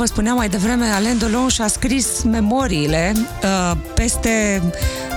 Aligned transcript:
vă 0.00 0.06
spuneam 0.06 0.36
mai 0.36 0.48
devreme, 0.48 0.86
Alain 0.86 1.18
Delon 1.18 1.48
și-a 1.48 1.66
scris 1.66 2.22
memoriile 2.22 3.12
uh, 3.16 3.76
peste 3.94 4.62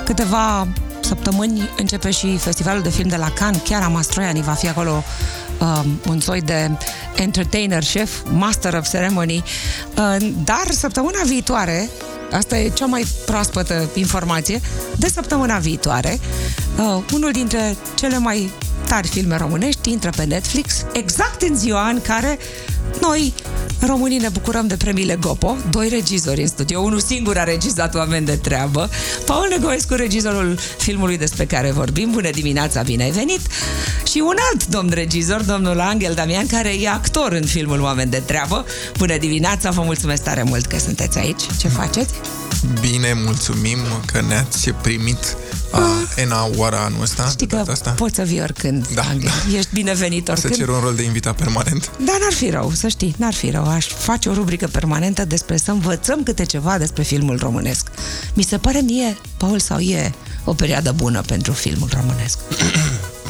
câteva 0.05 0.67
săptămâni 0.99 1.69
începe 1.77 2.11
și 2.11 2.37
festivalul 2.37 2.81
de 2.81 2.89
film 2.89 3.09
de 3.09 3.15
la 3.15 3.31
Cannes, 3.31 3.61
chiar 3.61 3.81
Amastroiani 3.81 4.41
va 4.41 4.51
fi 4.51 4.67
acolo 4.67 5.03
uh, 5.59 5.83
un 6.07 6.19
soi 6.19 6.41
de 6.41 6.71
entertainer, 7.15 7.83
șef, 7.83 8.11
master 8.31 8.73
of 8.73 8.89
ceremony, 8.89 9.43
uh, 9.97 10.27
dar 10.43 10.65
săptămâna 10.71 11.21
viitoare 11.25 11.89
Asta 12.31 12.57
e 12.57 12.69
cea 12.69 12.85
mai 12.85 13.05
proaspătă 13.25 13.89
informație. 13.93 14.61
De 14.97 15.07
săptămâna 15.07 15.57
viitoare, 15.57 16.19
uh, 16.77 17.03
unul 17.13 17.31
dintre 17.31 17.75
cele 17.95 18.17
mai 18.17 18.51
tari 18.87 19.07
filme 19.07 19.37
românești 19.37 19.91
intră 19.91 20.09
pe 20.15 20.23
Netflix, 20.23 20.85
exact 20.93 21.41
în 21.41 21.55
ziua 21.55 21.87
în 21.87 22.01
care 22.01 22.37
noi, 23.01 23.33
românii, 23.79 24.17
ne 24.17 24.29
bucurăm 24.29 24.67
de 24.67 24.77
premiile 24.77 25.15
Gopo, 25.15 25.57
doi 25.69 25.89
regizori 25.89 26.41
în 26.41 26.47
studio, 26.47 26.79
unul 26.79 26.99
singur 26.99 27.37
a 27.37 27.43
regizat 27.43 27.95
oameni 27.95 28.25
de 28.25 28.35
treabă, 28.35 28.89
Paul 29.25 29.47
Negoescu, 29.49 29.93
regizorul 29.93 30.57
filmului 30.77 31.17
despre 31.17 31.45
care 31.45 31.71
vorbim, 31.71 32.11
bună 32.11 32.29
dimineața, 32.29 32.81
bine 32.81 33.03
ai 33.03 33.11
venit, 33.11 33.39
și 34.11 34.19
un 34.19 34.35
alt 34.51 34.67
domn 34.67 34.89
regizor, 34.93 35.41
domnul 35.41 35.79
Angel 35.79 36.13
Damian, 36.13 36.47
care 36.47 36.69
e 36.81 36.89
actor 36.89 37.31
în 37.31 37.45
filmul 37.45 37.81
Oameni 37.81 38.11
de 38.11 38.21
treabă. 38.25 38.65
Bună 38.97 39.17
dimineața, 39.17 39.71
vă 39.71 39.81
mulțumesc 39.81 40.23
tare 40.23 40.43
mult 40.43 40.65
că 40.65 40.77
sunteți 40.79 41.17
aici. 41.17 41.41
Ce 41.59 41.67
faceți? 41.67 42.13
Bine, 42.81 43.13
mulțumim 43.25 43.77
că 44.05 44.21
ne-ați 44.27 44.69
primit 44.69 45.37
a 45.73 46.03
ena 46.15 46.49
oară 46.55 46.77
anul 46.77 47.01
ăsta. 47.01 47.29
Știi 47.29 47.47
că 47.47 47.63
asta? 47.69 47.89
poți 47.91 48.15
să 48.15 48.21
vii 48.21 48.41
oricând, 48.41 48.87
da. 48.87 49.01
Angel. 49.01 49.31
Ești 49.55 49.69
binevenit 49.73 50.27
oricând. 50.27 50.53
Să 50.53 50.59
cer 50.59 50.67
un 50.67 50.79
rol 50.79 50.95
de 50.95 51.03
invitat 51.03 51.35
permanent. 51.35 51.91
Da, 51.97 52.17
n-ar 52.19 52.33
fi 52.33 52.49
rău, 52.49 52.71
să 52.71 52.87
știi, 52.87 53.15
n-ar 53.17 53.33
fi 53.33 53.49
rău. 53.49 53.67
Aș 53.67 53.87
face 53.87 54.29
o 54.29 54.33
rubrică 54.33 54.67
permanentă 54.67 55.25
despre 55.25 55.57
să 55.57 55.71
învățăm 55.71 56.23
câte 56.23 56.43
ceva 56.45 56.77
despre 56.77 57.03
filmul 57.03 57.37
românesc. 57.37 57.87
Mi 58.33 58.43
se 58.43 58.57
pare 58.57 58.79
mie, 58.79 59.17
Paul, 59.37 59.59
sau 59.59 59.79
e 59.79 60.13
o 60.43 60.53
perioadă 60.53 60.91
bună 60.91 61.21
pentru 61.21 61.51
filmul 61.51 61.89
românesc? 61.93 62.37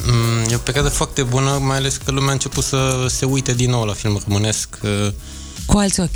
Mm, 0.05 0.51
e 0.51 0.55
o 0.55 0.57
perioadă 0.57 0.89
foarte 0.89 1.23
bună, 1.23 1.59
mai 1.61 1.77
ales 1.77 1.97
că 1.97 2.11
lumea 2.11 2.29
a 2.29 2.31
început 2.31 2.63
să 2.63 3.05
se 3.09 3.25
uite 3.25 3.53
din 3.53 3.69
nou 3.69 3.83
la 3.83 3.93
film 3.93 4.21
românesc. 4.27 4.77
Cu 5.65 5.77
alți 5.77 5.99
ochi. 5.99 6.15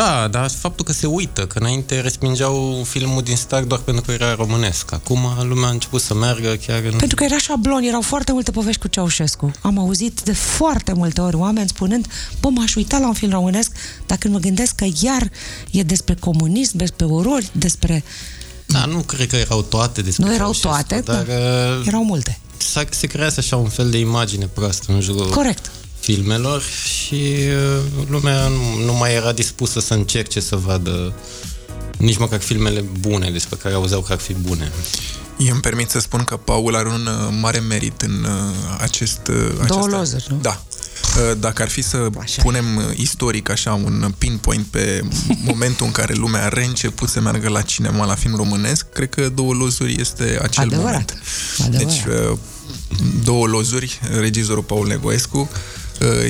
Da, 0.00 0.28
dar 0.28 0.50
faptul 0.50 0.84
că 0.84 0.92
se 0.92 1.06
uită, 1.06 1.46
că 1.46 1.58
înainte 1.58 2.00
respingeau 2.00 2.82
filmul 2.88 3.22
din 3.22 3.36
start 3.36 3.68
doar 3.68 3.80
pentru 3.80 4.04
că 4.04 4.12
era 4.12 4.34
românesc. 4.34 4.92
Acum 4.92 5.18
lumea 5.42 5.68
a 5.68 5.70
început 5.70 6.00
să 6.00 6.14
meargă 6.14 6.58
chiar 6.66 6.82
în... 6.82 6.96
Pentru 6.96 7.16
că 7.16 7.24
era 7.24 7.38
șablon, 7.38 7.82
erau 7.82 8.00
foarte 8.00 8.32
multe 8.32 8.50
povești 8.50 8.80
cu 8.80 8.88
Ceaușescu. 8.88 9.50
Am 9.60 9.78
auzit 9.78 10.20
de 10.20 10.32
foarte 10.32 10.92
multe 10.92 11.20
ori 11.20 11.36
oameni 11.36 11.68
spunând, 11.68 12.06
bă, 12.40 12.48
m-aș 12.48 12.74
uita 12.74 12.98
la 12.98 13.06
un 13.06 13.12
film 13.12 13.30
românesc, 13.30 13.72
dar 14.06 14.18
când 14.18 14.34
mă 14.34 14.40
gândesc 14.40 14.74
că 14.74 14.86
iar 15.00 15.30
e 15.70 15.82
despre 15.82 16.14
comunism, 16.14 16.76
despre 16.76 17.06
orori, 17.06 17.50
despre... 17.52 18.04
Da, 18.66 18.84
nu 18.84 18.98
cred 18.98 19.28
că 19.28 19.36
erau 19.36 19.62
toate 19.62 20.02
despre 20.02 20.24
Nu 20.24 20.34
erau 20.34 20.52
toate, 20.60 21.00
dar 21.04 21.24
da. 21.24 21.32
Uh, 21.32 21.86
erau 21.86 22.04
multe. 22.04 22.38
Se 22.90 23.06
creează 23.06 23.34
așa 23.38 23.56
un 23.56 23.68
fel 23.68 23.90
de 23.90 23.98
imagine 23.98 24.46
proastă 24.46 24.92
în 24.92 25.00
jurul... 25.00 25.30
Corect 25.30 25.70
filmelor 26.00 26.62
și 26.62 27.36
uh, 27.76 28.06
lumea 28.08 28.48
nu, 28.48 28.84
nu 28.84 28.92
mai 28.94 29.14
era 29.14 29.32
dispusă 29.32 29.80
să 29.80 29.94
încerce 29.94 30.40
să 30.40 30.56
vadă 30.56 31.14
nici 31.98 32.18
măcar 32.18 32.40
filmele 32.40 32.80
bune 32.80 33.30
despre 33.30 33.56
care 33.62 33.74
auzeau 33.74 34.00
că 34.00 34.12
ar 34.12 34.18
fi 34.18 34.32
bune. 34.32 34.72
Eu 35.36 35.52
îmi 35.52 35.60
permit 35.60 35.90
să 35.90 35.98
spun 35.98 36.24
că 36.24 36.36
Paul 36.36 36.76
are 36.76 36.88
un 36.88 37.06
uh, 37.06 37.34
mare 37.40 37.58
merit 37.58 38.02
în 38.02 38.24
uh, 38.24 38.54
acest... 38.78 39.20
Două 39.66 39.86
lozuri, 39.86 40.26
nu? 40.28 40.38
Da. 40.40 40.62
Dacă 41.38 41.62
ar 41.62 41.68
fi 41.68 41.82
să 41.82 42.08
așa 42.20 42.42
punem 42.42 42.92
istoric 42.94 43.50
așa 43.50 43.72
un 43.72 44.14
pinpoint 44.18 44.66
pe 44.66 45.02
momentul 45.50 45.86
în 45.86 45.92
care 45.92 46.14
lumea 46.14 46.44
a 46.44 46.48
reînceput 46.48 47.08
să 47.08 47.20
meargă 47.20 47.48
la 47.48 47.62
cinema, 47.62 48.04
la 48.04 48.14
film 48.14 48.36
românesc, 48.36 48.86
cred 48.92 49.08
că 49.08 49.28
două 49.28 49.52
lozuri 49.52 50.00
este 50.00 50.38
acel 50.42 50.64
Adevărat. 50.64 50.90
moment. 50.90 51.22
Adevărat. 51.58 51.86
Deci, 51.86 52.02
două 53.24 53.46
lozuri, 53.46 54.00
regizorul 54.18 54.62
Paul 54.62 54.86
Negoescu, 54.86 55.38
Uh, 55.38 55.79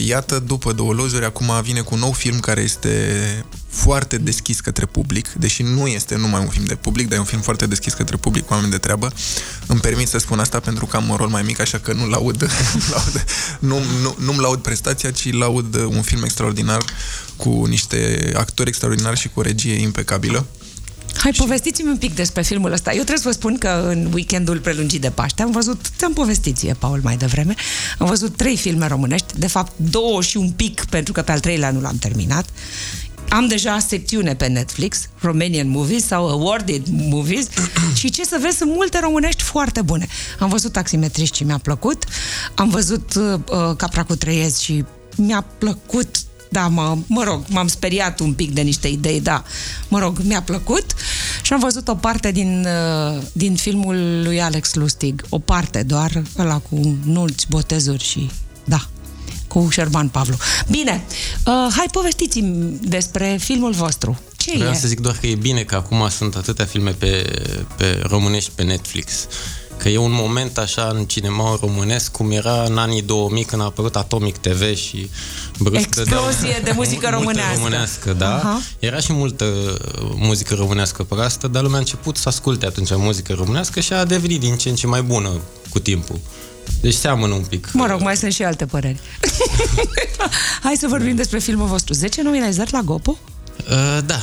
iată, 0.06 0.38
după 0.38 0.72
două 0.72 0.92
lozuri, 0.92 1.24
acum 1.24 1.60
vine 1.62 1.80
cu 1.80 1.94
un 1.94 2.00
nou 2.00 2.12
film 2.12 2.40
care 2.40 2.60
este 2.60 3.44
foarte 3.68 4.18
deschis 4.18 4.60
către 4.60 4.86
public, 4.86 5.28
deși 5.28 5.62
nu 5.62 5.86
este 5.86 6.16
numai 6.16 6.40
un 6.40 6.48
film 6.48 6.64
de 6.64 6.74
public, 6.74 7.08
dar 7.08 7.16
e 7.16 7.20
un 7.20 7.26
film 7.26 7.40
foarte 7.40 7.66
deschis 7.66 7.92
către 7.92 8.16
public, 8.16 8.46
cu 8.46 8.52
oameni 8.52 8.70
de 8.70 8.78
treabă. 8.78 9.12
Îmi 9.66 9.80
permit 9.80 10.08
să 10.08 10.18
spun 10.18 10.38
asta 10.38 10.60
pentru 10.60 10.86
că 10.86 10.96
am 10.96 11.08
un 11.08 11.16
rol 11.16 11.28
mai 11.28 11.42
mic, 11.42 11.60
așa 11.60 11.78
că 11.78 11.92
nu 11.92 12.08
laud, 12.08 12.50
laud 12.92 13.24
nu, 13.58 13.78
nu, 14.02 14.16
nu-mi 14.18 14.38
laud 14.38 14.58
prestația, 14.58 15.10
ci 15.10 15.32
laud 15.32 15.74
un 15.74 16.02
film 16.02 16.22
extraordinar 16.22 16.84
cu 17.36 17.64
niște 17.64 18.30
actori 18.36 18.68
extraordinari 18.68 19.18
și 19.18 19.28
cu 19.28 19.40
o 19.40 19.42
regie 19.42 19.74
impecabilă. 19.74 20.46
Hai, 21.20 21.32
povestiți-mi 21.32 21.90
un 21.90 21.96
pic 21.96 22.14
despre 22.14 22.42
filmul 22.42 22.72
ăsta. 22.72 22.90
Eu 22.90 22.96
trebuie 22.96 23.18
să 23.18 23.28
vă 23.28 23.34
spun 23.34 23.58
că 23.58 23.86
în 23.88 24.10
weekendul 24.12 24.58
prelungit 24.58 25.00
de 25.00 25.10
Paște 25.10 25.42
am 25.42 25.50
văzut, 25.50 25.90
ți-am 25.96 26.12
povestit 26.12 26.56
ție, 26.56 26.74
Paul, 26.78 27.00
mai 27.02 27.16
devreme, 27.16 27.54
am 27.98 28.06
văzut 28.06 28.36
trei 28.36 28.56
filme 28.56 28.86
românești, 28.86 29.38
de 29.38 29.46
fapt 29.46 29.72
două 29.76 30.22
și 30.22 30.36
un 30.36 30.50
pic, 30.50 30.84
pentru 30.84 31.12
că 31.12 31.22
pe 31.22 31.32
al 31.32 31.40
treilea 31.40 31.70
nu 31.70 31.80
l-am 31.80 31.96
terminat. 31.96 32.48
Am 33.28 33.46
deja 33.46 33.78
secțiune 33.78 34.34
pe 34.34 34.46
Netflix, 34.46 35.08
Romanian 35.18 35.68
Movies 35.68 36.06
sau 36.06 36.28
Awarded 36.28 36.86
Movies 36.90 37.46
și 37.98 38.10
ce 38.10 38.24
să 38.24 38.38
vezi, 38.40 38.56
sunt 38.56 38.70
multe 38.70 38.98
românești 39.00 39.42
foarte 39.42 39.82
bune. 39.82 40.06
Am 40.38 40.48
văzut 40.48 40.72
Taximetriști 40.72 41.36
și 41.36 41.44
mi-a 41.44 41.58
plăcut, 41.58 42.04
am 42.54 42.68
văzut 42.68 43.14
uh, 43.14 43.76
Capra 43.76 44.02
cu 44.02 44.14
Trăiez 44.16 44.58
și 44.58 44.84
mi-a 45.16 45.46
plăcut 45.58 46.08
da, 46.50 46.68
mă, 46.68 46.96
mă 47.06 47.24
rog, 47.24 47.44
m-am 47.48 47.68
speriat 47.68 48.20
un 48.20 48.32
pic 48.32 48.52
de 48.52 48.60
niște 48.60 48.88
idei, 48.88 49.20
da, 49.20 49.44
mă 49.88 49.98
rog, 49.98 50.18
mi-a 50.18 50.42
plăcut 50.42 50.94
și 51.42 51.52
am 51.52 51.60
văzut 51.60 51.88
o 51.88 51.94
parte 51.94 52.30
din, 52.30 52.66
uh, 52.66 53.22
din 53.32 53.54
filmul 53.54 54.22
lui 54.24 54.40
Alex 54.40 54.74
Lustig, 54.74 55.24
o 55.28 55.38
parte 55.38 55.82
doar, 55.82 56.22
ăla 56.38 56.58
cu 56.58 56.98
nulți 57.04 57.46
botezuri 57.48 58.04
și, 58.04 58.30
da, 58.64 58.86
cu 59.48 59.68
Șerban 59.70 60.08
Pavlu. 60.08 60.36
Bine, 60.70 61.04
uh, 61.46 61.72
hai 61.76 61.86
povestiți-mi 61.92 62.78
despre 62.82 63.36
filmul 63.40 63.72
vostru. 63.72 64.20
Ce 64.36 64.52
Vreau 64.56 64.72
e? 64.72 64.74
să 64.74 64.88
zic 64.88 65.00
doar 65.00 65.16
că 65.20 65.26
e 65.26 65.34
bine 65.34 65.62
că 65.62 65.74
acum 65.74 66.08
sunt 66.08 66.34
atâtea 66.34 66.64
filme 66.64 66.90
pe, 66.90 67.40
pe 67.76 68.02
românești 68.02 68.50
pe 68.54 68.62
Netflix 68.62 69.26
că 69.80 69.88
e 69.88 69.96
un 69.96 70.12
moment 70.12 70.58
așa 70.58 70.92
în 70.94 71.04
cinema 71.04 71.58
românesc 71.60 72.10
cum 72.12 72.30
era 72.30 72.62
în 72.62 72.78
anii 72.78 73.02
2000 73.02 73.44
când 73.44 73.62
a 73.62 73.64
apărut 73.64 73.96
Atomic 73.96 74.36
TV 74.36 74.74
și 74.76 75.10
brusc 75.58 75.84
Explozie 75.86 76.60
de 76.64 76.72
muzică 76.74 77.08
românească. 77.18 77.54
românească 77.54 78.12
da? 78.12 78.40
Uh-huh. 78.40 78.78
Era 78.78 78.98
și 78.98 79.12
multă 79.12 79.44
muzică 80.16 80.54
românească 80.54 81.02
proastă, 81.02 81.48
dar 81.48 81.62
lumea 81.62 81.76
a 81.76 81.80
început 81.80 82.16
să 82.16 82.28
asculte 82.28 82.66
atunci 82.66 82.88
muzică 82.94 83.32
românească 83.32 83.80
și 83.80 83.92
a 83.92 84.04
devenit 84.04 84.40
din 84.40 84.56
ce 84.56 84.68
în 84.68 84.74
ce 84.74 84.86
mai 84.86 85.02
bună 85.02 85.30
cu 85.70 85.78
timpul. 85.78 86.20
Deci 86.80 86.94
seamănă 86.94 87.34
un 87.34 87.44
pic. 87.48 87.68
Mă 87.72 87.86
rog, 87.86 88.00
mai 88.00 88.16
sunt 88.16 88.32
și 88.32 88.42
alte 88.42 88.66
păreri. 88.66 89.00
Hai 90.62 90.76
să 90.78 90.86
vorbim 90.88 91.16
despre 91.16 91.38
filmul 91.38 91.66
vostru. 91.66 91.94
10 91.94 92.22
nominalizări 92.22 92.72
la 92.72 92.80
Gopo? 92.80 93.18
Uh, 93.70 93.98
da. 94.06 94.20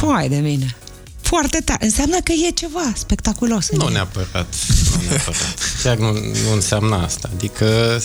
Păi 0.00 0.28
de 0.28 0.36
mine 0.36 0.76
foarte 1.24 1.58
tare. 1.58 1.84
Înseamnă 1.84 2.16
că 2.24 2.32
e 2.32 2.50
ceva 2.50 2.92
spectaculos. 2.94 3.70
Nu 3.70 3.88
neapărat. 3.88 4.54
Nu 4.94 5.08
neapărat. 5.08 5.58
Chiar 5.82 5.96
nu, 5.96 6.12
nu 6.12 6.52
înseamnă 6.52 6.96
asta. 6.96 7.30
Adică 7.34 8.00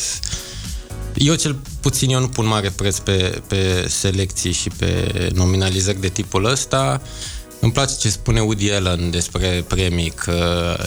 eu 1.13 1.35
cel 1.35 1.55
puțin 1.81 2.09
eu 2.09 2.19
nu 2.19 2.27
pun 2.27 2.45
mare 2.45 2.69
preț 2.69 2.97
pe, 2.97 3.41
pe 3.47 3.85
selecții 3.87 4.51
și 4.51 4.69
pe 4.69 5.11
nominalizări 5.33 5.99
de 5.99 6.07
tipul 6.07 6.45
ăsta. 6.45 7.01
Îmi 7.61 7.71
place 7.71 7.93
ce 7.99 8.09
spune 8.09 8.41
Woody 8.41 8.71
Allen 8.71 9.11
despre 9.11 9.65
premii, 9.67 10.09
că 10.09 10.77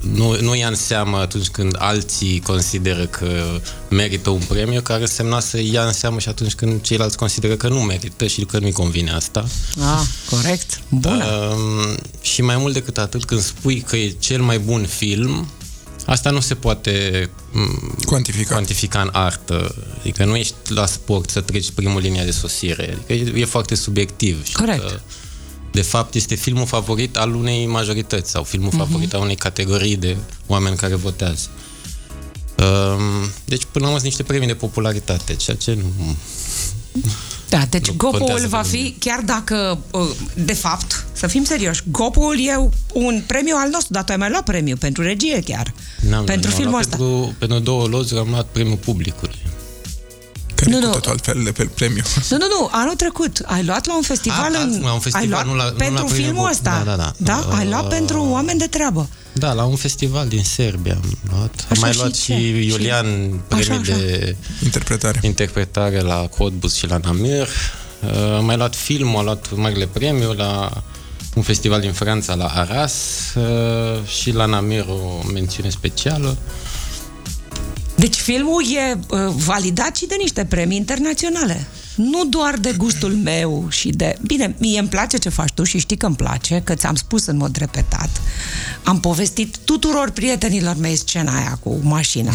nu, 0.00 0.40
nu 0.40 0.54
ia 0.54 0.68
în 0.68 0.74
seamă 0.74 1.16
atunci 1.16 1.48
când 1.48 1.76
alții 1.78 2.40
consideră 2.40 3.06
că 3.06 3.60
merită 3.90 4.30
un 4.30 4.42
premiu, 4.48 4.80
care 4.80 5.00
însemna 5.00 5.40
să 5.40 5.60
ia 5.60 5.86
în 5.86 5.92
seamă 5.92 6.18
și 6.18 6.28
atunci 6.28 6.54
când 6.54 6.82
ceilalți 6.82 7.16
consideră 7.16 7.54
că 7.56 7.68
nu 7.68 7.80
merită 7.80 8.26
și 8.26 8.44
că 8.44 8.58
nu-i 8.58 8.72
convine 8.72 9.10
asta. 9.10 9.46
Ah, 9.80 10.02
corect. 10.30 10.80
Bună. 10.88 11.24
Uh, 11.24 11.94
și 12.20 12.42
mai 12.42 12.56
mult 12.56 12.72
decât 12.74 12.98
atât, 12.98 13.24
când 13.24 13.40
spui 13.40 13.80
că 13.80 13.96
e 13.96 14.08
cel 14.18 14.42
mai 14.42 14.58
bun 14.58 14.86
film, 14.86 15.46
Asta 16.06 16.30
nu 16.30 16.40
se 16.40 16.54
poate 16.54 17.30
cuantifica. 18.04 18.54
cuantifica 18.54 19.00
în 19.00 19.08
artă. 19.12 19.74
Adică 20.00 20.24
nu 20.24 20.36
ești 20.36 20.54
la 20.68 20.86
sport 20.86 21.30
să 21.30 21.40
treci 21.40 21.70
primul 21.70 22.00
linia 22.00 22.24
de 22.24 22.30
sosire. 22.30 22.98
Adică 23.08 23.12
e, 23.12 23.40
e 23.40 23.44
foarte 23.44 23.74
subiectiv. 23.74 24.52
Corect. 24.52 24.82
Și 24.82 24.94
că, 24.94 25.00
de 25.76 25.82
fapt, 25.82 26.14
este 26.14 26.34
filmul 26.34 26.66
favorit 26.66 27.16
al 27.16 27.34
unei 27.34 27.66
majorități 27.66 28.30
sau 28.30 28.42
filmul 28.42 28.70
uh-huh. 28.72 28.76
favorit 28.76 29.14
al 29.14 29.20
unei 29.20 29.34
categorii 29.34 29.96
de 29.96 30.16
oameni 30.46 30.76
care 30.76 30.94
votează. 30.94 31.48
Um, 32.58 33.30
deci, 33.44 33.64
până 33.64 33.84
la 33.84 33.86
urmă, 33.86 33.98
sunt 33.98 34.02
niște 34.02 34.22
premii 34.22 34.46
de 34.46 34.54
popularitate, 34.54 35.34
ceea 35.34 35.56
ce 35.56 35.74
nu... 35.74 36.16
Da, 37.48 37.62
deci 37.70 37.90
Gopoul 37.90 38.46
va 38.48 38.62
fi, 38.62 38.96
chiar 38.98 39.20
dacă, 39.24 39.78
uh, 39.90 40.10
de 40.34 40.52
fapt, 40.52 41.06
să 41.12 41.26
fim 41.26 41.44
serioși, 41.44 41.82
Gopoul 41.90 42.38
e 42.38 42.70
un 42.92 43.22
premiu 43.26 43.54
al 43.58 43.68
nostru, 43.70 43.92
dar 43.92 44.04
tu 44.04 44.12
ai 44.12 44.18
mai 44.18 44.30
luat 44.30 44.44
premiu 44.44 44.76
pentru 44.76 45.02
regie 45.02 45.40
chiar. 45.44 45.74
N-am, 46.08 46.24
pentru 46.24 46.48
n-am 46.48 46.58
filmul 46.58 46.78
ăsta. 46.78 46.96
Pentru, 46.96 47.34
pentru 47.38 47.58
două 47.58 47.86
lozuri 47.86 48.20
am 48.20 48.28
luat 48.28 48.46
premiul 48.46 48.76
publicului. 48.76 49.45
Venit 50.70 50.84
nu, 50.84 50.90
cu 50.90 50.94
totul 50.94 51.10
altfel 51.10 51.42
de 51.44 51.52
pe 51.52 51.64
premiu. 51.64 52.02
Nu, 52.30 52.36
nu, 52.36 52.46
nu, 52.58 52.68
anul 52.72 52.94
trecut. 52.94 53.42
Ai 53.44 53.64
luat 53.64 53.86
la 53.86 53.96
un 53.96 54.02
festival, 54.02 54.54
A, 54.54 54.58
în, 54.60 54.80
la 54.84 54.92
un 54.92 54.98
festival 55.00 55.22
ai 55.22 55.28
luat 55.28 55.46
nu 55.46 55.54
la, 55.54 55.64
pentru 55.76 56.02
nu 56.02 56.08
la 56.08 56.14
filmul 56.14 56.48
ăsta. 56.50 56.82
Da, 56.84 56.90
da, 56.90 56.96
da. 56.96 57.12
Da? 57.16 57.44
Uh, 57.48 57.58
ai 57.58 57.66
luat 57.68 57.88
pentru 57.88 58.22
oameni 58.30 58.58
de 58.58 58.66
treabă. 58.66 59.08
Da, 59.32 59.52
la 59.52 59.64
un 59.64 59.76
festival 59.76 60.28
din 60.28 60.42
Serbia 60.44 60.94
am 61.02 61.18
luat. 61.30 61.66
Am 61.70 61.76
mai 61.80 61.90
și 61.92 61.96
luat 61.98 62.10
ce? 62.10 62.20
și 62.32 62.66
Iulian 62.66 63.04
Și- 63.06 63.40
premii 63.48 63.64
Așa, 63.70 63.80
așa. 63.80 63.96
de 63.96 64.36
Interpretare. 64.64 65.18
interpretare 65.22 66.00
la 66.00 66.26
Codbus 66.38 66.74
și 66.74 66.86
la 66.86 66.96
Namur. 67.02 67.48
Uh, 68.00 68.36
Am 68.36 68.44
mai 68.44 68.56
luat 68.56 68.74
film, 68.76 69.16
am 69.16 69.24
luat 69.24 69.46
marele 69.54 69.86
premiu 69.86 70.32
la 70.32 70.82
un 71.34 71.42
festival 71.42 71.80
din 71.80 71.92
Franța, 71.92 72.34
la 72.34 72.44
Arras 72.46 72.94
uh, 73.34 74.06
și 74.20 74.30
la 74.32 74.44
Namur 74.44 74.86
o 74.88 75.26
mențiune 75.32 75.70
specială. 75.70 76.36
Deci 77.96 78.14
filmul 78.14 78.62
e 78.62 78.98
uh, 79.08 79.18
validat 79.36 79.96
și 79.96 80.06
de 80.06 80.14
niște 80.18 80.44
premii 80.44 80.76
internaționale. 80.76 81.66
Nu 81.96 82.24
doar 82.24 82.56
de 82.56 82.74
gustul 82.76 83.12
meu 83.12 83.66
și 83.70 83.88
de... 83.88 84.16
Bine, 84.26 84.54
mie 84.58 84.78
îmi 84.78 84.88
place 84.88 85.16
ce 85.16 85.28
faci 85.28 85.52
tu 85.54 85.64
și 85.64 85.78
știi 85.78 85.96
că 85.96 86.06
îmi 86.06 86.16
place, 86.16 86.60
că 86.64 86.74
ți-am 86.74 86.94
spus 86.94 87.26
în 87.26 87.36
mod 87.36 87.56
repetat. 87.56 88.10
Am 88.84 89.00
povestit 89.00 89.56
tuturor 89.64 90.10
prietenilor 90.10 90.76
mei 90.76 90.96
scena 90.96 91.36
aia 91.36 91.58
cu 91.62 91.78
mașina. 91.82 92.32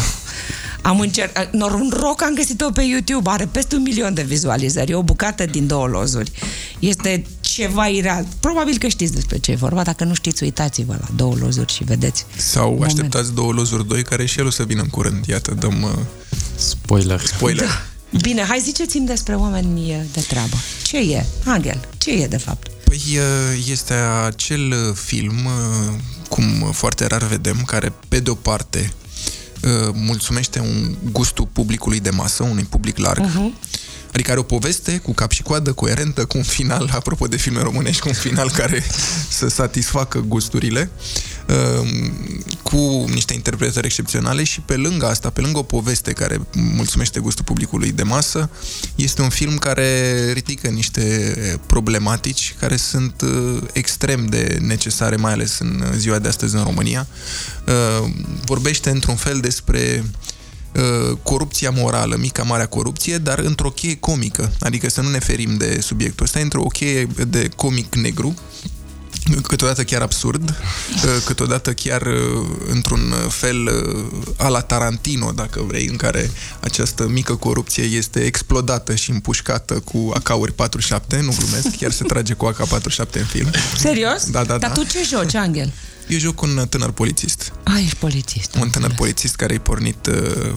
Am 0.82 1.00
încercat... 1.00 1.52
Noroc 1.52 2.22
am 2.22 2.34
găsit-o 2.34 2.70
pe 2.70 2.82
YouTube, 2.82 3.30
are 3.30 3.46
peste 3.46 3.76
un 3.76 3.82
milion 3.82 4.14
de 4.14 4.22
vizualizări, 4.22 4.90
e 4.90 4.94
o 4.94 5.02
bucată 5.02 5.46
din 5.46 5.66
două 5.66 5.86
lozuri. 5.86 6.32
Este 6.78 7.24
ceva 7.52 7.86
ireal. 7.86 8.26
Probabil 8.40 8.78
că 8.78 8.88
știți 8.88 9.12
despre 9.12 9.38
ce 9.38 9.50
e 9.50 9.54
vorba, 9.54 9.82
dacă 9.82 10.04
nu 10.04 10.14
știți, 10.14 10.42
uitați-vă 10.42 10.96
la 11.00 11.06
două 11.16 11.34
lozuri 11.34 11.72
și 11.72 11.84
vedeți. 11.84 12.26
Sau 12.36 12.70
Moment. 12.70 12.84
așteptați 12.84 13.34
două 13.34 13.52
lozuri 13.52 13.86
2 13.86 14.02
care 14.02 14.26
și 14.26 14.38
el 14.38 14.46
o 14.46 14.50
să 14.50 14.62
vină 14.62 14.82
în 14.82 14.88
curând. 14.88 15.26
Iată, 15.26 15.54
dăm 15.54 15.82
uh, 15.82 15.90
Spoiler. 16.54 17.20
spoiler. 17.20 17.68
Bine, 18.20 18.42
hai 18.42 18.60
ziceți-mi 18.60 19.06
despre 19.06 19.34
oameni 19.34 20.06
de 20.12 20.20
treabă. 20.20 20.56
Ce 20.84 20.98
e? 20.98 21.24
Angel, 21.44 21.88
ce 21.98 22.10
e 22.10 22.26
de 22.26 22.36
fapt? 22.36 22.70
Păi 22.84 23.00
uh, 23.06 23.66
este 23.70 23.94
acel 24.26 24.70
uh, 24.70 24.94
film, 24.94 25.44
uh, 25.44 25.94
cum 26.28 26.72
foarte 26.72 27.06
rar 27.06 27.24
vedem, 27.24 27.62
care 27.66 27.92
pe 28.08 28.18
de 28.18 28.30
o 28.30 28.34
parte 28.34 28.92
uh, 29.62 29.94
mulțumește 29.94 30.60
un 30.60 30.94
gustul 31.12 31.48
publicului 31.52 32.00
de 32.00 32.10
masă, 32.10 32.42
unui 32.42 32.64
public 32.64 32.96
larg, 32.98 33.26
uh-huh. 33.26 33.70
Adică 34.12 34.30
are 34.30 34.40
o 34.40 34.42
poveste 34.42 34.98
cu 34.98 35.12
cap 35.12 35.30
și 35.30 35.42
coadă, 35.42 35.72
coerentă, 35.72 36.24
cu 36.24 36.36
un 36.36 36.42
final, 36.42 36.90
apropo 36.94 37.26
de 37.26 37.36
filme 37.36 37.62
românești, 37.62 38.00
cu 38.00 38.08
un 38.08 38.14
final 38.14 38.50
care 38.50 38.84
să 39.38 39.48
satisfacă 39.48 40.24
gusturile, 40.28 40.90
uh, 41.48 41.88
cu 42.62 43.04
niște 43.12 43.34
interpretări 43.34 43.86
excepționale 43.86 44.44
și 44.44 44.60
pe 44.60 44.76
lângă 44.76 45.06
asta, 45.06 45.30
pe 45.30 45.40
lângă 45.40 45.58
o 45.58 45.62
poveste 45.62 46.12
care 46.12 46.40
mulțumește 46.52 47.20
gustul 47.20 47.44
publicului 47.44 47.92
de 47.92 48.02
masă, 48.02 48.50
este 48.94 49.22
un 49.22 49.28
film 49.28 49.56
care 49.56 50.32
ridică 50.32 50.68
niște 50.68 51.34
problematici 51.66 52.54
care 52.58 52.76
sunt 52.76 53.20
uh, 53.20 53.62
extrem 53.72 54.26
de 54.26 54.58
necesare, 54.60 55.16
mai 55.16 55.32
ales 55.32 55.58
în 55.58 55.84
ziua 55.96 56.18
de 56.18 56.28
astăzi 56.28 56.54
în 56.54 56.62
România. 56.62 57.06
Uh, 57.66 58.10
Vorbește 58.44 58.90
într-un 58.90 59.16
fel 59.16 59.40
despre 59.40 60.04
uh, 60.04 60.31
corupția 61.22 61.70
morală, 61.70 62.16
mica 62.16 62.42
marea 62.42 62.66
corupție, 62.66 63.18
dar 63.18 63.38
într-o 63.38 63.70
cheie 63.70 63.96
comică, 63.96 64.52
adică 64.60 64.90
să 64.90 65.00
nu 65.00 65.08
ne 65.08 65.18
ferim 65.18 65.56
de 65.56 65.80
subiectul 65.80 66.24
ăsta, 66.24 66.40
într-o 66.40 66.62
cheie 66.62 67.06
de 67.28 67.48
comic 67.56 67.94
negru, 67.94 68.34
câteodată 69.42 69.84
chiar 69.84 70.02
absurd, 70.02 70.48
uh, 70.50 71.22
câteodată 71.24 71.72
chiar 71.72 72.02
uh, 72.02 72.46
într-un 72.70 73.14
fel 73.28 73.66
uh, 73.66 74.34
a 74.36 74.48
la 74.48 74.60
Tarantino, 74.60 75.32
dacă 75.32 75.64
vrei, 75.66 75.86
în 75.86 75.96
care 75.96 76.30
această 76.60 77.08
mică 77.08 77.34
corupție 77.34 77.82
este 77.84 78.20
explodată 78.20 78.94
și 78.94 79.10
împușcată 79.10 79.74
cu 79.74 80.12
AK-uri 80.14 80.52
47, 80.52 81.20
nu 81.20 81.34
glumesc, 81.38 81.76
chiar 81.76 81.90
se 81.90 82.04
trage 82.04 82.32
cu 82.32 82.52
AK-47 82.52 83.12
în 83.12 83.24
film. 83.24 83.50
Serios? 83.76 84.30
Da, 84.30 84.44
da, 84.44 84.58
Dar 84.58 84.70
da. 84.70 84.74
tu 84.74 84.84
ce 84.84 84.98
joci, 85.08 85.34
Angel? 85.34 85.72
Eu 86.08 86.18
joc 86.18 86.40
un 86.40 86.66
tânăr 86.68 86.90
polițist. 86.90 87.52
A, 87.74 87.78
ești 87.78 87.96
polițist. 87.96 88.54
Un 88.60 88.70
tânăr 88.70 88.92
polițist 88.94 89.34
care 89.36 89.54
e 89.54 89.58
pornit 89.58 90.06
uh, 90.06 90.14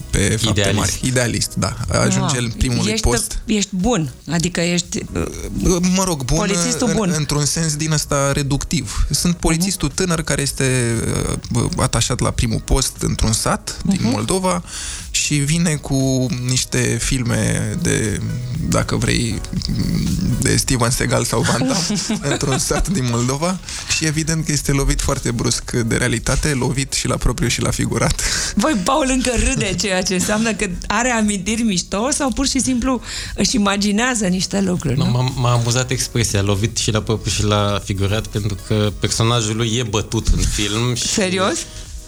pe 0.09 0.19
fapte 0.19 0.59
Idealist. 0.59 0.77
mari. 0.77 0.99
Idealist, 1.03 1.53
da. 1.55 1.75
Ajunge 1.91 2.37
în 2.37 2.49
primul 2.49 2.87
ești, 2.87 3.01
post. 3.01 3.39
Ești 3.45 3.69
bun, 3.75 4.13
adică 4.31 4.61
ești... 4.61 4.99
Uh, 5.13 5.77
Mă 5.95 6.03
rog, 6.03 6.23
bun, 6.23 6.37
Polițistul 6.37 6.87
în, 6.87 6.95
bun. 6.95 7.13
într-un 7.17 7.45
sens 7.45 7.75
din 7.75 7.91
ăsta 7.91 8.31
reductiv. 8.31 9.05
Sunt 9.09 9.35
polițistul 9.35 9.89
tânăr 9.89 10.21
care 10.21 10.41
este 10.41 10.93
uh, 11.53 11.63
atașat 11.77 12.19
la 12.19 12.31
primul 12.31 12.59
post 12.59 12.95
într-un 12.99 13.31
sat 13.33 13.77
din 13.83 13.99
Moldova 14.01 14.63
și 15.11 15.33
vine 15.35 15.75
cu 15.75 16.25
niște 16.45 16.97
filme 17.01 17.73
de, 17.81 18.21
dacă 18.69 18.95
vrei, 18.95 19.41
de 20.39 20.55
Steven 20.55 20.89
Seagal 20.89 21.23
sau 21.23 21.41
Van 21.41 21.59
Damme 21.67 22.01
într-un 22.31 22.57
sat 22.57 22.87
din 22.87 23.07
Moldova 23.11 23.59
și 23.95 24.05
evident 24.05 24.45
că 24.45 24.51
este 24.51 24.71
lovit 24.71 25.01
foarte 25.01 25.31
brusc 25.31 25.71
de 25.71 25.95
realitate, 25.95 26.53
lovit 26.53 26.93
și 26.93 27.04
la 27.07 27.17
propriu 27.17 27.47
și 27.47 27.61
la 27.61 27.71
figurat. 27.71 28.21
Voi, 28.55 28.73
Paul, 28.83 29.05
încă 29.09 29.31
râde 29.47 29.75
ceea 29.79 30.01
ce 30.01 30.13
înseamnă 30.13 30.53
că 30.53 30.69
are 30.87 31.09
amintiri 31.09 31.61
mișto 31.61 32.09
sau 32.11 32.29
pur 32.29 32.47
și 32.47 32.59
simplu 32.59 33.01
își 33.35 33.55
imaginează 33.55 34.27
niște 34.27 34.61
lucruri, 34.61 34.97
nu? 34.97 35.05
M-a, 35.05 35.31
m-a 35.35 35.51
amuzat 35.51 35.91
expresia, 35.91 36.41
lovit 36.41 36.77
și 36.77 36.91
la 36.91 37.01
propriu 37.01 37.31
și 37.31 37.43
la 37.43 37.81
figurat, 37.83 38.27
pentru 38.27 38.57
că 38.67 38.91
personajul 38.99 39.55
lui 39.55 39.75
e 39.75 39.83
bătut 39.83 40.27
în 40.27 40.41
film. 40.41 40.95
Și, 40.95 41.07
Serios? 41.07 41.57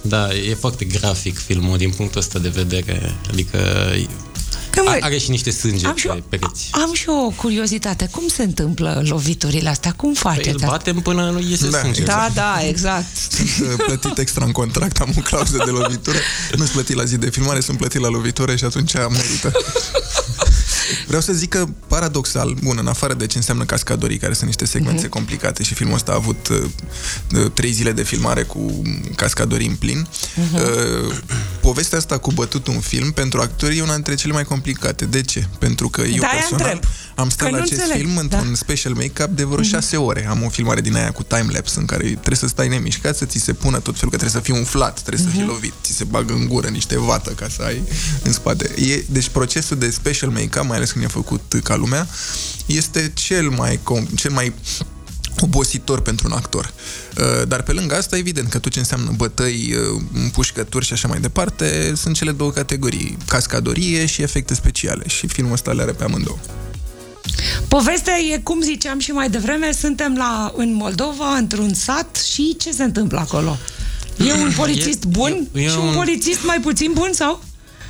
Da, 0.01 0.35
e 0.35 0.53
foarte 0.53 0.85
grafic 0.85 1.37
filmul 1.37 1.77
din 1.77 1.89
punctul 1.89 2.19
ăsta 2.19 2.39
de 2.39 2.49
vedere. 2.49 3.15
Adică 3.31 3.57
Că, 4.77 4.83
mă, 4.83 4.89
a- 5.01 5.05
are 5.05 5.17
și 5.17 5.29
niște 5.29 5.51
sânge 5.51 5.87
am 5.87 5.95
și, 5.95 6.07
pe 6.07 6.13
o, 6.13 6.21
pereți. 6.29 6.69
am 6.71 6.93
și 6.93 7.09
o 7.09 7.29
curiozitate. 7.29 8.07
Cum 8.11 8.27
se 8.27 8.43
întâmplă 8.43 9.01
loviturile 9.05 9.69
astea? 9.69 9.91
Cum 9.97 10.13
Păi 10.13 10.31
îl 10.31 10.35
faceți 10.35 10.55
asta? 10.55 10.67
batem 10.67 10.99
până 10.99 11.29
nu 11.29 11.39
iese 11.49 11.69
Da, 11.69 11.77
sânge. 11.77 12.03
Da, 12.03 12.27
da, 12.33 12.57
exact. 12.67 13.05
Sunt 13.31 13.69
uh, 13.69 13.83
plătit 13.85 14.17
extra 14.17 14.45
în 14.45 14.51
contract, 14.51 14.97
am 14.99 15.13
o 15.17 15.21
clauză 15.21 15.57
de 15.65 15.71
lovitură. 15.71 16.17
Nu 16.51 16.57
sunt 16.63 16.69
plătit 16.69 16.95
la 16.95 17.03
zi 17.03 17.17
de 17.17 17.29
filmare, 17.29 17.59
sunt 17.59 17.77
plătit 17.77 18.01
la 18.01 18.07
lovitură 18.07 18.55
și 18.55 18.63
atunci 18.63 18.95
am 18.95 19.11
merită. 19.11 19.51
Vreau 21.07 21.21
să 21.21 21.33
zic 21.33 21.49
că, 21.49 21.65
paradoxal, 21.87 22.57
bun, 22.63 22.77
în 22.79 22.87
afară 22.87 23.13
de 23.13 23.25
ce 23.25 23.37
înseamnă 23.37 23.63
cascadorii, 23.65 24.17
care 24.17 24.33
sunt 24.33 24.45
niște 24.45 24.65
segmente 24.65 25.07
uh-huh. 25.07 25.09
complicate 25.09 25.63
și 25.63 25.73
filmul 25.73 25.95
ăsta 25.95 26.11
a 26.11 26.15
avut 26.15 26.47
uh, 26.47 26.63
uh, 27.35 27.51
trei 27.53 27.71
zile 27.71 27.91
de 27.91 28.03
filmare 28.03 28.43
cu 28.43 28.81
cascadorii 29.15 29.67
în 29.67 29.75
plin, 29.75 30.07
uh-huh. 30.07 31.07
uh, 31.07 31.15
povestea 31.61 31.97
asta 31.97 32.17
cu 32.17 32.31
bătut 32.31 32.67
un 32.67 32.79
film, 32.79 33.11
pentru 33.11 33.41
actori 33.41 33.77
e 33.77 33.81
una 33.81 33.93
dintre 33.93 34.15
cele 34.15 34.33
mai 34.33 34.43
complicate. 34.43 35.05
De 35.05 35.21
ce? 35.21 35.47
Pentru 35.59 35.89
că 35.89 36.01
eu 36.01 36.19
De-aia 36.19 36.33
personal 36.33 36.71
întreb. 36.73 36.91
am 37.15 37.29
stat 37.29 37.47
Că 37.47 37.53
la 37.53 37.57
nu 37.57 37.63
acest 37.63 37.81
înțeleg, 37.81 38.05
film 38.05 38.17
într-un 38.17 38.47
da. 38.49 38.55
special 38.55 38.93
make-up 38.93 39.29
de 39.29 39.43
vreo 39.43 39.63
șase 39.63 39.97
ore. 39.97 40.27
Am 40.29 40.43
o 40.43 40.49
filmare 40.49 40.81
din 40.81 40.95
aia 40.95 41.11
cu 41.11 41.23
timelapse 41.23 41.79
în 41.79 41.85
care 41.85 42.03
trebuie 42.03 42.35
să 42.35 42.47
stai 42.47 42.67
nemișcat, 42.67 43.15
să 43.15 43.25
ți 43.25 43.39
se 43.39 43.53
pună 43.53 43.79
tot 43.79 43.95
felul, 43.95 44.09
că 44.11 44.17
trebuie 44.17 44.41
să 44.41 44.45
fii 44.49 44.57
umflat, 44.59 45.01
trebuie 45.01 45.25
să 45.27 45.31
fii 45.31 45.45
lovit, 45.45 45.73
ți 45.83 45.91
se 45.93 46.03
bagă 46.03 46.33
în 46.33 46.47
gură 46.47 46.67
niște 46.67 46.99
vată 46.99 47.29
ca 47.29 47.47
să 47.49 47.61
ai 47.61 47.81
în 48.23 48.31
spate. 48.31 48.71
E, 48.75 49.03
deci 49.09 49.29
procesul 49.29 49.77
de 49.77 49.89
special 49.89 50.29
make-up, 50.29 50.65
mai 50.67 50.77
ales 50.77 50.91
când 50.91 50.96
e 51.01 51.07
făcut 51.07 51.59
ca 51.63 51.75
lumea, 51.75 52.07
este 52.65 53.11
cel 53.15 53.49
mai, 53.49 53.75
com- 53.79 54.15
cel 54.15 54.31
mai 54.31 54.53
obositor 55.39 56.01
pentru 56.01 56.27
un 56.27 56.33
actor. 56.35 56.73
Uh, 57.19 57.47
Dar 57.47 57.61
pe 57.61 57.71
lângă 57.71 57.95
asta, 57.95 58.17
evident 58.17 58.49
că 58.49 58.59
tot 58.59 58.71
ce 58.71 58.79
înseamnă 58.79 59.11
bătăi, 59.15 59.73
uh, 59.95 60.01
împușcături 60.13 60.85
și 60.85 60.93
așa 60.93 61.07
mai 61.07 61.19
departe, 61.19 61.93
sunt 61.95 62.15
cele 62.15 62.31
două 62.31 62.51
categorii, 62.51 63.17
cascadorie 63.27 64.05
și 64.05 64.21
efecte 64.21 64.53
speciale. 64.53 65.03
Și 65.07 65.27
filmul 65.27 65.53
ăsta 65.53 65.71
le 65.71 65.81
are 65.81 65.91
pe 65.91 66.03
amândouă. 66.03 66.37
Povestea 67.67 68.13
e, 68.33 68.37
cum 68.43 68.61
ziceam 68.61 68.99
și 68.99 69.11
mai 69.11 69.29
devreme, 69.29 69.71
suntem 69.71 70.15
la, 70.17 70.53
în 70.55 70.73
Moldova, 70.73 71.35
într-un 71.37 71.73
sat 71.73 72.15
și 72.33 72.55
ce 72.59 72.71
se 72.71 72.83
întâmplă 72.83 73.19
acolo? 73.19 73.57
E 74.27 74.33
un 74.33 74.51
polițist 74.61 75.03
E- 75.03 75.07
bun 75.07 75.47
e- 75.53 75.61
e 75.61 75.67
și 75.69 75.77
un 75.77 75.87
un- 75.87 75.93
polițist 75.95 76.39
mai 76.45 76.59
puțin 76.59 76.91
bun 76.93 77.09
sau? 77.13 77.43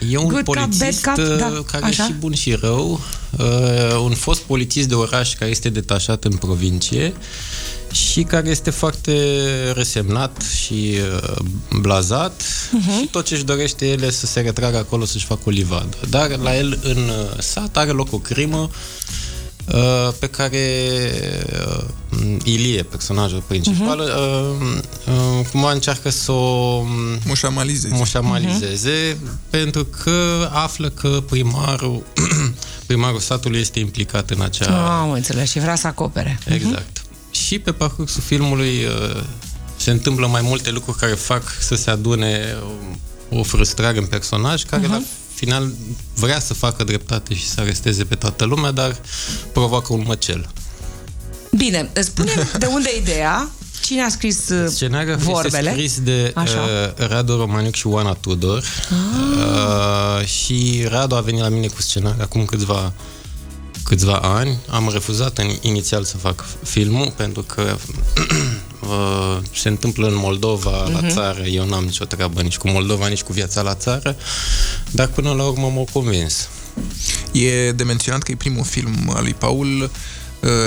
E 0.09 0.17
un 0.17 0.27
Good 0.27 0.43
cop, 0.45 0.55
polițist 0.55 1.05
bad 1.05 1.17
cop, 1.17 1.27
uh, 1.27 1.37
da, 1.37 1.63
care 1.71 1.85
așa. 1.85 2.03
e 2.03 2.05
și 2.07 2.13
bun 2.13 2.33
și 2.33 2.53
rău, 2.53 2.99
uh, 3.37 3.99
un 4.03 4.13
fost 4.13 4.41
polițist 4.41 4.87
de 4.87 4.95
oraș 4.95 5.33
care 5.35 5.51
este 5.51 5.69
detașat 5.69 6.23
în 6.23 6.31
provincie 6.35 7.13
și 7.91 8.21
care 8.23 8.49
este 8.49 8.69
foarte 8.69 9.13
resemnat 9.75 10.41
și 10.65 10.93
uh, 11.23 11.35
blazat 11.81 12.41
Mhm. 12.71 12.99
și 12.99 13.05
tot 13.11 13.25
ce 13.25 13.33
își 13.33 13.43
dorește 13.43 13.87
el 13.87 14.01
e 14.01 14.11
să 14.11 14.25
se 14.25 14.39
retragă 14.39 14.77
acolo 14.77 15.05
să-și 15.05 15.25
facă 15.25 15.41
o 15.45 15.49
livadă. 15.49 15.97
Dar 16.09 16.37
la 16.37 16.57
el 16.57 16.79
în 16.83 16.97
uh, 16.97 17.39
sat 17.39 17.77
are 17.77 17.91
loc 17.91 18.13
o 18.13 18.17
crimă 18.17 18.57
uh, 18.57 18.69
pe 20.19 20.27
care 20.27 20.59
uh, 21.67 21.83
Ilie, 22.43 22.83
personajul 22.83 23.43
principal, 23.47 23.97
Mhm. 23.99 24.61
uh, 24.61 24.81
uh, 25.39 25.45
cumva 25.51 25.71
încearcă 25.71 26.09
să 26.09 26.31
o 26.31 26.83
Mușamalizezi. 27.25 27.93
mușamalizeze 27.93 29.17
pentru 29.49 29.85
că 29.85 30.49
află 30.53 30.89
că 30.89 31.23
primarul 31.29 32.03
primarul 32.85 33.19
satului 33.19 33.59
este 33.59 33.79
implicat 33.79 34.29
în 34.29 34.41
acea... 34.41 34.65
Ah, 34.85 34.99
am 35.01 35.11
înțeles 35.11 35.49
și 35.49 35.59
vrea 35.59 35.75
să 35.75 35.87
acopere. 35.87 36.39
Exact. 36.47 37.01
Și 37.31 37.59
pe 37.59 37.71
parcursul 37.71 38.21
filmului 38.25 38.83
uh, 38.85 39.21
se 39.77 39.91
întâmplă 39.91 40.27
mai 40.27 40.41
multe 40.43 40.71
lucruri 40.71 40.97
care 40.97 41.13
fac 41.13 41.43
să 41.59 41.75
se 41.75 41.89
adune 41.89 42.55
o, 43.31 43.37
o 43.39 43.43
frustrare 43.43 43.97
în 43.97 44.05
personaj, 44.05 44.63
care 44.63 44.87
la 44.87 45.01
final 45.37 45.71
vrea 46.15 46.39
să 46.39 46.53
facă 46.53 46.83
dreptate 46.83 47.35
și 47.35 47.47
să 47.47 47.61
aresteze 47.61 48.03
pe 48.03 48.15
toată 48.15 48.45
lumea, 48.45 48.71
dar 48.71 48.97
provoacă 49.53 49.93
un 49.93 50.03
măcel. 50.07 50.49
Bine, 51.57 51.89
spune 51.99 52.31
de 52.59 52.65
unde 52.65 52.89
e 52.93 52.99
ideea, 52.99 53.49
Cine 53.81 54.01
a 54.03 54.09
scris 54.09 54.49
uh, 54.49 54.69
Scenariul 54.69 55.15
vorbele? 55.15 55.69
este 55.69 55.71
scris 55.71 55.99
de 56.03 56.31
Așa. 56.35 56.59
uh, 56.97 57.07
Radu 57.07 57.35
Romaniuc 57.35 57.75
și 57.75 57.87
Oana 57.87 58.13
Tudor. 58.13 58.63
Uh, 58.89 60.25
și 60.25 60.85
Radu 60.87 61.15
a 61.15 61.21
venit 61.21 61.41
la 61.41 61.49
mine 61.49 61.67
cu 61.67 61.81
scenariul 61.81 62.21
acum 62.21 62.45
câțiva 62.45 62.93
câțiva 63.83 64.15
ani. 64.15 64.57
Am 64.69 64.89
refuzat 64.93 65.37
în, 65.37 65.49
inițial 65.61 66.03
să 66.03 66.17
fac 66.17 66.45
filmul 66.63 67.13
pentru 67.15 67.41
că 67.41 67.77
uh, 68.81 69.37
se 69.53 69.67
întâmplă 69.67 70.07
în 70.07 70.15
Moldova, 70.15 70.89
uh-huh. 70.89 70.91
la 70.91 71.07
țară. 71.07 71.43
Eu 71.43 71.65
n-am 71.65 71.83
nicio 71.83 72.05
treabă 72.05 72.41
nici 72.41 72.57
cu 72.57 72.69
Moldova, 72.69 73.07
nici 73.07 73.21
cu 73.21 73.33
viața 73.33 73.61
la 73.61 73.75
țară. 73.75 74.15
Dar 74.91 75.07
până 75.07 75.31
la 75.31 75.43
urmă 75.43 75.71
m-au 75.73 75.87
convins. 75.93 76.49
E 77.31 77.71
de 77.71 77.83
menționat 77.83 78.23
că 78.23 78.31
e 78.31 78.35
primul 78.35 78.63
film 78.63 79.11
al 79.15 79.23
lui 79.23 79.33
Paul 79.33 79.81
uh, 79.81 79.89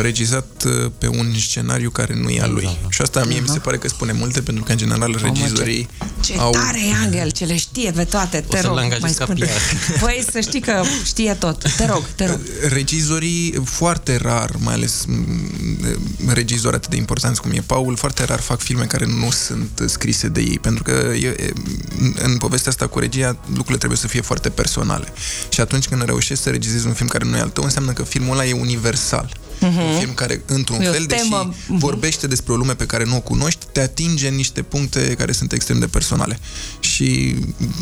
regizat 0.00 0.64
uh, 0.66 0.90
pe 0.98 1.06
un 1.06 1.34
scenariu 1.38 1.90
care 1.90 2.14
nu 2.14 2.28
e 2.28 2.40
al 2.40 2.52
lui. 2.52 2.62
Da, 2.62 2.76
da. 2.82 2.88
Și 2.90 3.02
asta 3.02 3.24
mie 3.24 3.40
mi 3.40 3.48
se 3.48 3.58
pare 3.58 3.78
că 3.78 3.88
spune 3.88 4.12
multe, 4.12 4.40
pentru 4.40 4.64
că, 4.64 4.72
în 4.72 4.78
general, 4.78 5.18
regizorii 5.22 5.88
Ce 6.20 6.38
au... 6.38 6.50
tare 6.50 6.78
e 6.78 6.94
Angel, 7.04 7.30
ce 7.30 7.44
le 7.44 7.56
știe 7.56 7.90
pe 7.90 8.04
toate, 8.04 8.44
te 8.48 8.56
să-l 8.56 8.68
rog, 8.68 8.78
angajez 8.78 9.00
mai 9.00 9.12
ca 9.12 9.24
spune. 9.24 9.44
PR. 9.44 9.50
Păi 10.04 10.24
să 10.32 10.40
știi 10.40 10.60
că 10.60 10.82
știe 11.04 11.34
tot, 11.34 11.74
te 11.76 11.86
rog, 11.86 12.04
te 12.14 12.26
rog. 12.26 12.40
Regizorii 12.78 13.62
foarte 13.64 14.16
rar, 14.16 14.50
mai 14.58 14.74
ales 14.74 15.04
m, 15.06 16.32
regizori 16.32 16.74
atât 16.74 16.90
de 16.90 16.96
importanți 16.96 17.40
cum 17.40 17.50
e 17.50 17.62
Paul, 17.66 17.96
foarte 17.96 18.24
rar 18.24 18.40
fac 18.40 18.60
filme 18.60 18.84
care 18.84 19.06
nu 19.06 19.30
sunt 19.30 19.82
scrise 19.86 20.28
de 20.28 20.40
ei, 20.40 20.58
pentru 20.58 20.82
că 20.82 21.12
e, 21.20 21.26
e, 21.26 21.52
în 22.22 22.36
povestea 22.36 22.70
asta 22.70 22.86
cu 22.86 22.98
regia 22.98 23.36
lucrurile 23.46 23.76
trebuie 23.76 23.98
să 23.98 24.06
fie 24.06 24.20
foarte 24.20 24.48
personale. 24.48 25.12
Și 25.48 25.60
atunci 25.60 25.88
când 25.88 26.04
reușești 26.04 26.42
să 26.42 26.50
regizezi 26.50 26.86
un 26.86 26.92
film 26.92 27.08
care 27.08 27.24
nu 27.24 27.36
e 27.36 27.40
al 27.40 27.48
tău, 27.48 27.64
înseamnă 27.64 27.92
că 27.92 28.02
filmul 28.02 28.32
ăla 28.32 28.46
e 28.46 28.52
universal. 28.52 29.39
Un 29.60 29.98
film 29.98 30.14
care, 30.14 30.42
într-un 30.46 30.80
E 30.80 30.88
o 30.88 30.92
fel, 30.92 31.04
deși 31.04 31.22
temă, 31.22 31.54
mhm. 31.66 31.78
vorbește 31.78 32.26
despre 32.26 32.52
o 32.52 32.56
lume 32.56 32.74
pe 32.74 32.86
care 32.86 33.04
nu 33.04 33.16
o 33.16 33.20
cunoști, 33.20 33.66
te 33.72 33.80
atinge 33.80 34.28
în 34.28 34.34
niște 34.34 34.62
puncte 34.62 35.14
care 35.18 35.32
sunt 35.32 35.52
extrem 35.52 35.78
de 35.78 35.86
personale. 35.86 36.38
Și 36.80 37.36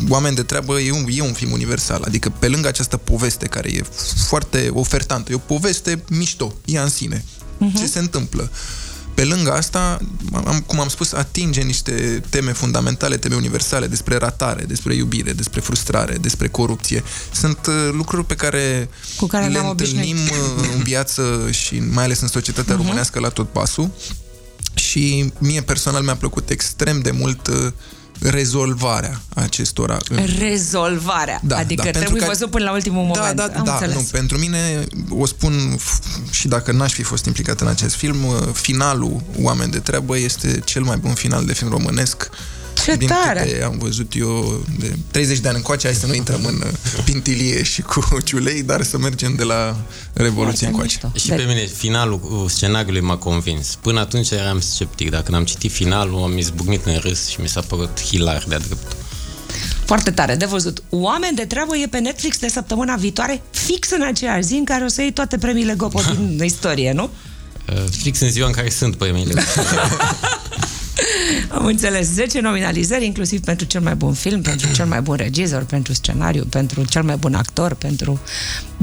Oameni 0.09 0.35
de 0.35 0.43
treabă 0.43 0.79
e 0.79 0.91
un, 0.91 1.05
e 1.09 1.21
un 1.21 1.33
film 1.33 1.51
universal. 1.51 2.03
Adică, 2.05 2.29
pe 2.29 2.47
lângă 2.47 2.67
această 2.67 2.97
poveste 2.97 3.47
care 3.47 3.69
e 3.69 3.81
foarte 4.27 4.69
ofertantă, 4.73 5.31
e 5.31 5.35
o 5.35 5.37
poveste 5.37 6.03
mișto, 6.09 6.53
ea 6.65 6.83
în 6.83 6.89
sine. 6.89 7.23
Ce 7.77 7.87
se 7.87 7.99
întâmplă? 7.99 8.51
Pe 9.19 9.25
lângă 9.25 9.51
asta, 9.53 9.99
am, 10.33 10.63
cum 10.65 10.79
am 10.79 10.87
spus, 10.87 11.11
atinge 11.13 11.61
niște 11.61 12.23
teme 12.29 12.51
fundamentale, 12.51 13.17
teme 13.17 13.35
universale 13.35 13.87
despre 13.87 14.17
ratare, 14.17 14.63
despre 14.63 14.95
iubire, 14.95 15.31
despre 15.33 15.59
frustrare, 15.59 16.15
despre 16.15 16.47
corupție. 16.47 17.03
Sunt 17.33 17.57
uh, 17.67 17.89
lucruri 17.91 18.25
pe 18.25 18.35
care, 18.35 18.89
Cu 19.17 19.25
care 19.25 19.45
le 19.45 19.51
ne-am 19.51 19.69
întâlnim 19.69 20.15
uh, 20.17 20.69
în 20.75 20.83
viață 20.83 21.47
și 21.51 21.79
mai 21.79 22.03
ales 22.03 22.19
în 22.21 22.27
societatea 22.27 22.73
Mhm. 22.73 22.81
românească 22.83 23.19
la 23.19 23.29
tot 23.29 23.49
pasul. 23.49 23.89
Și 24.73 25.33
mie 25.37 25.61
personal 25.61 26.03
mi-a 26.03 26.15
plăcut 26.15 26.49
extrem 26.49 26.99
de 26.99 27.11
mult 27.11 27.47
uh, 27.47 27.71
rezolvarea 28.21 29.21
acestora. 29.35 29.97
Rezolvarea. 30.39 31.39
Da, 31.43 31.57
adică 31.57 31.75
da, 31.75 31.89
pentru 31.89 31.99
trebuie 32.01 32.21
că- 32.21 32.27
văzut 32.27 32.49
până 32.49 32.63
la 32.63 32.71
ultimul 32.71 33.09
Da, 33.13 33.19
moment. 33.19 33.35
da, 33.35 33.43
Am 33.59 33.63
da, 33.63 33.71
înțeles. 33.73 33.95
nu, 33.95 34.01
pentru 34.11 34.37
mine, 34.37 34.83
o 35.09 35.25
spun 35.25 35.77
f- 35.77 36.29
și 36.31 36.47
dacă 36.47 36.71
n-aș 36.71 36.93
fi 36.93 37.03
fost 37.03 37.25
implicat 37.25 37.61
în 37.61 37.67
acest 37.67 37.95
film, 37.95 38.25
uh, 38.25 38.35
finalul 38.53 39.21
Oameni 39.41 39.71
de 39.71 39.79
treabă 39.79 40.17
este 40.17 40.59
cel 40.65 40.81
mai 40.83 40.97
bun 40.97 41.13
final 41.13 41.45
de 41.45 41.53
film 41.53 41.69
românesc. 41.69 42.29
Ce 42.85 42.95
din 42.95 43.07
tare! 43.07 43.39
câte 43.41 43.63
am 43.63 43.77
văzut 43.77 44.13
eu 44.15 44.63
de 44.79 44.95
30 45.11 45.39
de 45.39 45.47
ani 45.47 45.57
încoace, 45.57 45.87
hai 45.87 45.95
să 45.95 46.05
nu 46.05 46.13
intrăm 46.13 46.45
în 46.45 46.55
uh, 46.65 47.01
pintilie 47.05 47.63
și 47.63 47.81
cu 47.81 48.07
ciulei, 48.25 48.63
dar 48.63 48.83
să 48.83 48.97
mergem 48.97 49.35
de 49.35 49.43
la 49.43 49.77
Revoluție 50.13 50.41
Foarte 50.43 50.65
încoace. 50.65 50.99
mișto. 51.03 51.19
Și 51.19 51.27
De- 51.27 51.35
pe 51.35 51.43
mine 51.47 51.65
finalul 51.65 52.19
uh, 52.23 52.49
scenariului 52.49 53.01
m-a 53.01 53.17
convins. 53.17 53.77
Până 53.81 53.99
atunci 53.99 54.29
eram 54.29 54.59
sceptic. 54.59 55.09
Dacă 55.09 55.31
n-am 55.31 55.43
citit 55.43 55.71
finalul, 55.71 56.23
am 56.23 56.37
izbucnit 56.37 56.85
în 56.85 56.97
râs 57.01 57.27
și 57.27 57.41
mi 57.41 57.47
s-a 57.47 57.61
părut 57.61 58.01
hilar 58.05 58.43
de-a 58.47 58.57
dreptul. 58.59 58.97
Foarte 59.85 60.11
tare, 60.11 60.35
de 60.35 60.45
văzut. 60.45 60.83
Oameni 60.89 61.35
de 61.35 61.45
treabă 61.45 61.77
e 61.77 61.87
pe 61.87 61.99
Netflix 61.99 62.37
de 62.39 62.47
săptămâna 62.47 62.95
viitoare, 62.95 63.41
fix 63.51 63.89
în 63.91 64.01
aceeași 64.01 64.43
zi 64.43 64.53
în 64.53 64.63
care 64.63 64.83
o 64.83 64.87
să 64.87 65.01
iei 65.01 65.11
toate 65.11 65.37
premiile 65.37 65.73
Gopo 65.73 66.01
din 66.17 66.41
istorie, 66.43 66.91
nu? 66.91 67.09
Uh, 67.73 67.83
Fix 68.01 68.19
în 68.19 68.29
ziua 68.29 68.47
în 68.47 68.53
care 68.53 68.69
sunt 68.69 68.95
premiile. 68.95 69.43
Am 71.49 71.65
înțeles. 71.65 72.07
10 72.07 72.39
nominalizări, 72.39 73.05
inclusiv 73.05 73.41
pentru 73.41 73.65
cel 73.65 73.81
mai 73.81 73.95
bun 73.95 74.13
film, 74.13 74.41
pentru 74.41 74.71
cel 74.71 74.85
mai 74.85 75.01
bun 75.01 75.15
regizor, 75.15 75.63
pentru 75.63 75.93
scenariu, 75.93 76.43
pentru 76.43 76.85
cel 76.85 77.03
mai 77.03 77.15
bun 77.15 77.33
actor, 77.33 77.73
pentru... 77.73 78.19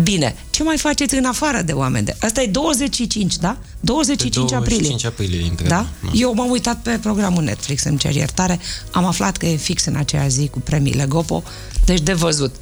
Bine, 0.03 0.37
ce 0.51 0.63
mai 0.63 0.77
faceți 0.77 1.15
în 1.15 1.25
afară 1.25 1.63
de 1.63 1.73
oameni 1.73 2.05
de... 2.05 2.17
Asta 2.21 2.43
e 2.43 2.47
25, 2.47 3.37
da? 3.37 3.59
25 3.81 4.35
Pe 4.35 4.55
aprilie. 4.55 4.81
25 4.81 5.05
aprilie 5.05 5.39
dintre 5.39 5.67
Da? 5.67 5.87
Eu 6.13 6.35
m-am 6.35 6.51
uitat 6.51 6.83
pe 6.83 6.99
programul 7.03 7.43
Netflix, 7.43 7.85
îmi 7.85 7.99
cer 7.99 8.15
iertare. 8.15 8.59
Am 8.91 9.05
aflat 9.05 9.37
că 9.37 9.47
e 9.47 9.57
fix 9.57 9.85
în 9.85 9.97
aceea 9.97 10.29
zi 10.29 10.49
cu 10.49 10.59
premiile 10.59 11.05
Gopo, 11.05 11.43
deci 11.85 12.01
de 12.01 12.13
văzut. 12.13 12.55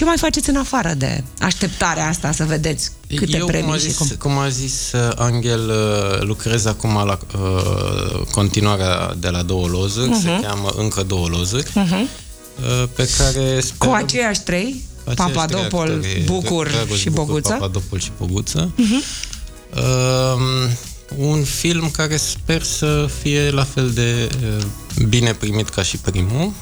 Ce 0.00 0.06
mai 0.06 0.16
faceți 0.18 0.48
în 0.48 0.56
afară 0.56 0.92
de 0.96 1.24
așteptarea 1.38 2.08
asta 2.08 2.32
să 2.32 2.44
vedeți 2.44 2.90
câte 3.16 3.36
Eu, 3.36 3.38
cum 3.38 3.52
premii 3.52 3.72
a 3.72 3.76
și 3.76 3.80
zis, 3.80 3.96
cum? 3.96 4.08
cum 4.18 4.38
a 4.38 4.48
zis 4.48 4.92
uh, 4.92 5.10
Angel, 5.16 5.68
uh, 5.68 6.20
lucrez 6.20 6.64
acum 6.64 6.94
la 6.94 7.18
uh, 7.34 8.20
continuarea 8.30 9.14
de 9.18 9.28
la 9.28 9.42
două 9.42 9.66
lozuri, 9.66 10.10
uh-huh. 10.10 10.22
se 10.22 10.38
cheamă 10.42 10.72
încă 10.76 11.02
două 11.02 11.26
lozuri, 11.28 11.64
uh-huh. 11.64 12.00
uh, 12.00 12.88
pe 12.94 13.08
care 13.18 13.60
sper... 13.60 13.88
Cu 13.88 13.94
aceiași 13.94 14.40
trei, 14.40 14.82
aceiași 15.04 15.32
Papadopol, 15.32 15.86
trei 15.86 15.96
actori, 15.96 16.24
Bucur 16.24 16.68
Dragoș 16.68 16.98
și 16.98 17.10
Bucur, 17.10 17.26
Boguță. 17.26 17.52
Papadopol 17.52 17.98
și 17.98 18.10
Boguță. 18.18 18.70
Uh-huh. 18.70 19.28
Uh, 19.74 20.70
un 21.16 21.44
film 21.44 21.90
care 21.90 22.16
sper 22.16 22.62
să 22.62 23.08
fie 23.22 23.50
la 23.50 23.64
fel 23.64 23.90
de 23.90 24.28
uh, 24.58 24.64
bine 25.08 25.32
primit 25.32 25.68
ca 25.68 25.82
și 25.82 25.96
primul 25.96 26.52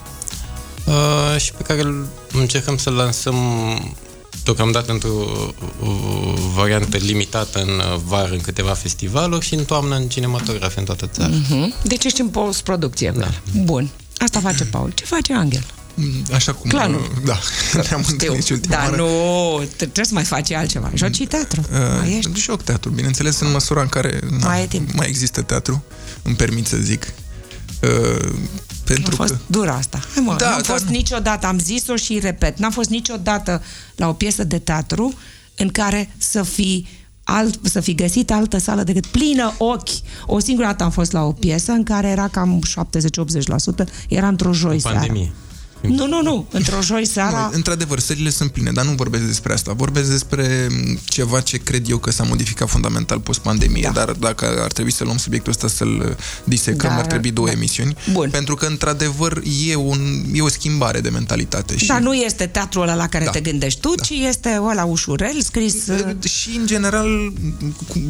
uh, 0.89 1.41
și 1.41 1.53
pe 1.53 1.63
care 1.63 1.83
îl 1.83 2.07
încercăm 2.33 2.77
să-l 2.77 2.93
lansăm 2.93 3.35
deocamdată 4.45 4.93
într-o 4.93 5.09
o, 5.83 5.89
variantă 6.55 6.97
limitată 6.97 7.61
în 7.63 7.69
uh, 7.69 8.01
vară 8.05 8.33
în 8.33 8.41
câteva 8.41 8.73
festivaluri 8.73 9.45
și 9.47 9.55
în 9.55 9.65
toamnă 9.65 9.97
în 9.97 10.09
cinematografie 10.09 10.79
în 10.81 10.85
toată 10.85 11.07
țara. 11.07 11.29
Mhm. 11.49 11.75
Deci 11.85 12.05
ești 12.05 12.21
în 12.21 12.29
postproducție. 12.29 13.15
Da. 13.19 13.29
Bun. 13.63 13.89
Asta 14.17 14.41
face 14.41 14.65
Paul. 14.65 14.91
Ce 14.95 15.05
face 15.05 15.33
Angel? 15.33 15.65
Așa 16.33 16.53
cum... 16.53 16.71
Clanul. 16.71 17.13
Da, 17.25 17.39
ne-am 17.89 18.03
Știu, 18.03 18.13
întâlnit 18.13 18.45
și 18.45 18.53
ultima 18.53 18.75
dar 18.77 18.89
oară. 18.89 18.97
nu, 19.03 19.59
te- 19.59 19.75
trebuie 19.77 20.05
să 20.05 20.15
mai 20.15 20.25
faci 20.25 20.51
altceva. 20.53 20.91
Joci 20.95 21.15
și 21.15 21.25
teatru. 21.25 21.61
Mai 21.99 22.17
ești? 22.17 22.31
Uh, 22.31 22.37
joc 22.37 22.63
teatru, 22.63 22.91
bineînțeles, 22.91 23.41
în 23.41 23.51
măsura 23.51 23.81
în 23.81 23.89
care 23.89 24.19
na, 24.41 24.47
Mai 24.47 24.63
e 24.63 24.67
timp. 24.67 24.93
mai 24.93 25.07
există 25.09 25.43
teatru, 25.43 25.85
îmi 26.23 26.35
permit 26.37 26.67
să 26.67 26.77
zic. 26.77 27.13
Uh, 27.83 28.29
A 28.89 28.95
pentru 28.95 29.15
fost 29.17 29.33
că... 29.33 29.39
dură 29.47 29.71
asta. 29.71 30.01
Hai 30.15 30.25
mă, 30.25 30.37
Da, 30.39 30.49
n-am 30.49 30.63
da, 30.67 30.73
fost 30.73 30.85
nu. 30.85 30.91
niciodată, 30.91 31.47
am 31.47 31.59
zis-o 31.59 31.97
și 31.97 32.19
repet, 32.19 32.59
n-am 32.59 32.71
fost 32.71 32.91
niciodată 32.91 33.63
la 33.97 34.09
o 34.09 34.13
piesă 34.13 34.45
de 34.45 34.59
teatru 34.59 35.15
în 35.57 35.69
care 35.69 36.15
să 36.17 36.43
fi 36.43 36.87
alt, 37.25 37.59
să 37.63 37.81
fi 37.81 37.95
găsit 37.95 38.31
altă 38.31 38.59
sală 38.59 38.83
decât 38.83 39.07
plină 39.07 39.55
ochi. 39.59 39.89
O 40.27 40.39
singură 40.39 40.67
dată 40.67 40.85
am 40.85 40.91
fost 40.91 41.13
la 41.13 41.23
o 41.25 41.33
piesă 41.33 41.73
în 41.73 41.83
care 41.83 42.09
era 42.09 42.29
cam 42.29 42.63
70-80%, 43.83 43.85
era 44.09 44.29
într-o 44.29 44.53
joi 44.53 44.79
seara. 44.79 44.99
Pandemie. 44.99 45.33
Nu, 45.81 46.07
nu, 46.07 46.23
nu, 46.23 46.47
într-o 46.51 46.83
joi 46.83 47.07
seara... 47.07 47.39
Nu, 47.39 47.51
într-adevăr, 47.55 47.99
sările 47.99 48.31
sunt 48.31 48.51
pline, 48.51 48.71
dar 48.71 48.85
nu 48.85 48.93
vorbesc 48.93 49.23
despre 49.25 49.53
asta. 49.53 49.73
Vorbesc 49.73 50.11
despre 50.11 50.67
m, 50.71 50.99
ceva 51.05 51.41
ce 51.41 51.57
cred 51.59 51.91
eu 51.91 51.99
că 51.99 52.11
s-a 52.11 52.23
modificat 52.25 52.69
fundamental 52.69 53.21
post-pandemie, 53.21 53.83
Da. 53.83 54.05
dar 54.05 54.11
dacă 54.13 54.61
ar 54.63 54.73
trebui 54.73 54.93
să 54.93 55.05
luăm 55.05 55.17
subiectul 55.17 55.53
ăsta 55.53 55.69
să-l 55.69 56.17
disecăm, 56.45 56.91
Dar- 56.91 56.99
ar 56.99 57.07
trebui 57.07 57.31
două 57.31 57.47
da. 57.47 57.53
emisiuni. 57.53 57.97
Bun. 58.13 58.31
Pentru 58.31 58.55
că, 58.55 58.67
într-adevăr, 58.67 59.43
e, 59.69 59.75
un, 59.75 60.25
e 60.33 60.41
o 60.41 60.49
schimbare 60.49 61.01
de 61.01 61.09
mentalitate. 61.09 61.77
Și 61.77 61.87
Dar 61.87 62.01
nu 62.01 62.15
este 62.15 62.47
teatrul 62.47 62.83
ăla 62.83 62.95
la 62.95 63.09
care 63.09 63.25
Da. 63.25 63.31
te 63.31 63.41
gândești 63.41 63.81
tu, 63.81 63.93
Da. 63.97 64.03
ci 64.03 64.11
este 64.11 64.59
ăla 64.71 64.85
ușurel, 64.85 65.41
scris... 65.43 65.87
uh, 65.87 66.05
Și, 66.29 66.57
în 66.61 66.67
general, 66.67 67.33
cu 67.89 68.01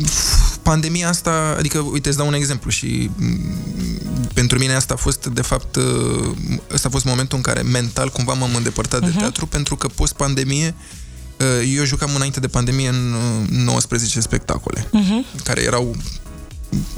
pandemia 0.62 1.08
asta, 1.08 1.54
adică, 1.58 1.78
uite, 1.78 2.08
îți 2.08 2.16
dau 2.18 2.26
un 2.26 2.34
exemplu 2.34 2.70
și 2.70 3.10
m, 3.16 3.24
pentru 4.38 4.58
mine 4.58 4.74
asta 4.74 4.94
a 4.94 4.96
fost, 4.96 5.26
de 5.26 5.42
fapt, 5.42 5.76
uh, 5.76 6.36
ăsta 6.72 6.88
a 6.88 6.90
fost 6.90 7.04
momentul 7.04 7.36
în 7.36 7.42
care 7.42 7.62
mental 7.62 8.08
cumva 8.08 8.32
m-am 8.32 8.54
îndepărtat 8.54 9.04
de 9.04 9.10
teatru, 9.18 9.46
pentru 9.46 9.76
că 9.76 9.88
post-pandemie 9.88 10.74
uh, 11.38 11.74
eu 11.76 11.84
jucam 11.84 12.14
înainte 12.14 12.40
de 12.40 12.48
pandemie 12.48 12.88
în 12.88 13.14
uh, 13.42 13.48
19 13.48 14.20
spectacole, 14.20 14.90
care 15.44 15.62
erau 15.62 15.96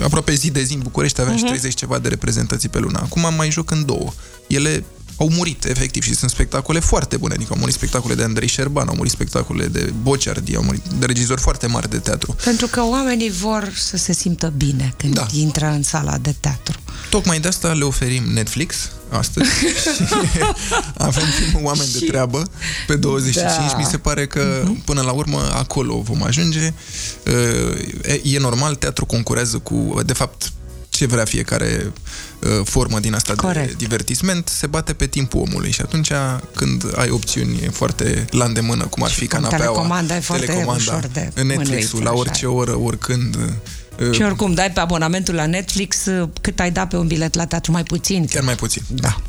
aproape 0.02 0.34
zi 0.34 0.50
de 0.50 0.62
zi 0.62 0.74
în 0.74 0.80
București, 0.80 1.20
aveam 1.20 1.36
și 1.36 1.44
30 1.44 1.74
ceva 1.74 1.98
de 1.98 2.08
reprezentații 2.08 2.68
pe 2.68 2.78
lună. 2.78 2.98
Acum 3.02 3.24
am 3.24 3.34
mai 3.34 3.50
joc 3.50 3.70
în 3.70 3.84
două. 3.84 4.12
Ele 4.46 4.84
au 5.20 5.28
murit, 5.30 5.64
efectiv, 5.64 6.02
și 6.02 6.14
sunt 6.14 6.30
spectacole 6.30 6.78
foarte 6.78 7.16
bune. 7.16 7.34
Adică 7.34 7.52
au 7.52 7.58
murit 7.58 7.74
spectacole 7.74 8.14
de 8.14 8.22
Andrei 8.22 8.48
Șerban, 8.48 8.88
au 8.88 8.94
murit 8.94 9.12
spectacole 9.12 9.66
de 9.66 9.92
Bociardi, 10.02 10.56
au 10.56 10.62
murit 10.62 10.82
de 10.98 11.06
regizori 11.06 11.40
foarte 11.40 11.66
mari 11.66 11.90
de 11.90 11.98
teatru. 11.98 12.36
Pentru 12.44 12.66
că 12.66 12.82
oamenii 12.84 13.30
vor 13.30 13.72
să 13.76 13.96
se 13.96 14.12
simtă 14.12 14.52
bine 14.56 14.94
când 14.96 15.14
Da. 15.14 15.26
intră 15.32 15.66
în 15.66 15.82
sala 15.82 16.18
de 16.18 16.34
teatru. 16.40 16.78
Tocmai 17.10 17.40
de 17.40 17.48
asta 17.48 17.72
le 17.72 17.84
oferim 17.84 18.22
Netflix 18.32 18.74
astăzi 19.08 19.50
și 19.96 20.02
avem 20.96 21.24
filmul 21.38 21.64
Oameni 21.64 21.88
Și- 21.88 21.98
de 21.98 22.06
treabă 22.06 22.42
pe 22.86 22.96
25. 22.96 23.50
Da. 23.70 23.74
Mi 23.78 23.84
se 23.84 23.98
pare 23.98 24.26
că 24.26 24.62
până 24.84 25.00
la 25.00 25.10
urmă 25.10 25.50
acolo 25.52 26.00
vom 26.00 26.22
ajunge. 26.22 26.72
E, 28.02 28.20
e 28.24 28.38
normal, 28.38 28.74
teatru 28.74 29.04
concurează 29.06 29.58
cu, 29.58 30.00
de 30.06 30.12
fapt, 30.12 30.52
ce 31.00 31.06
vrea 31.06 31.24
fiecare 31.24 31.92
uh, 32.38 32.48
formă 32.64 32.98
din 32.98 33.14
asta 33.14 33.34
de 33.34 33.40
Corect. 33.40 33.78
divertisment 33.78 34.48
se 34.48 34.66
bate 34.66 34.92
pe 34.92 35.06
timpul 35.06 35.40
omului 35.40 35.70
și 35.70 35.80
atunci 35.80 36.10
când 36.54 36.84
ai 36.96 37.10
opțiuni 37.10 37.56
foarte 37.72 38.26
la 38.30 38.44
îndemână, 38.44 38.84
cum 38.84 39.02
ar 39.02 39.10
Și 39.10 39.18
fi 39.18 39.26
cum 39.26 39.38
canapeaua, 39.38 39.64
telecomanda 39.64 40.16
e 40.16 40.20
foarte 40.20 40.64
ușor 40.66 41.06
de 41.12 41.32
Netflix-ul, 41.34 41.98
mânuit, 41.98 42.02
la 42.02 42.10
așa 42.10 42.18
orice 42.18 42.44
e. 42.44 42.48
oră, 42.48 42.76
oricând. 42.76 43.36
uh, 44.00 44.12
Și 44.14 44.22
oricum, 44.22 44.54
dai 44.54 44.70
pe 44.70 44.80
abonamentul 44.80 45.34
la 45.34 45.46
Netflix 45.46 46.06
uh, 46.06 46.28
cât 46.40 46.60
ai 46.60 46.70
da 46.70 46.86
pe 46.86 46.96
un 46.96 47.06
bilet 47.06 47.34
la 47.34 47.46
teatru, 47.46 47.72
mai 47.72 47.82
puțin. 47.82 48.26
Chiar 48.26 48.42
mai 48.42 48.54
puțin. 48.54 48.82
Da. 48.88 49.20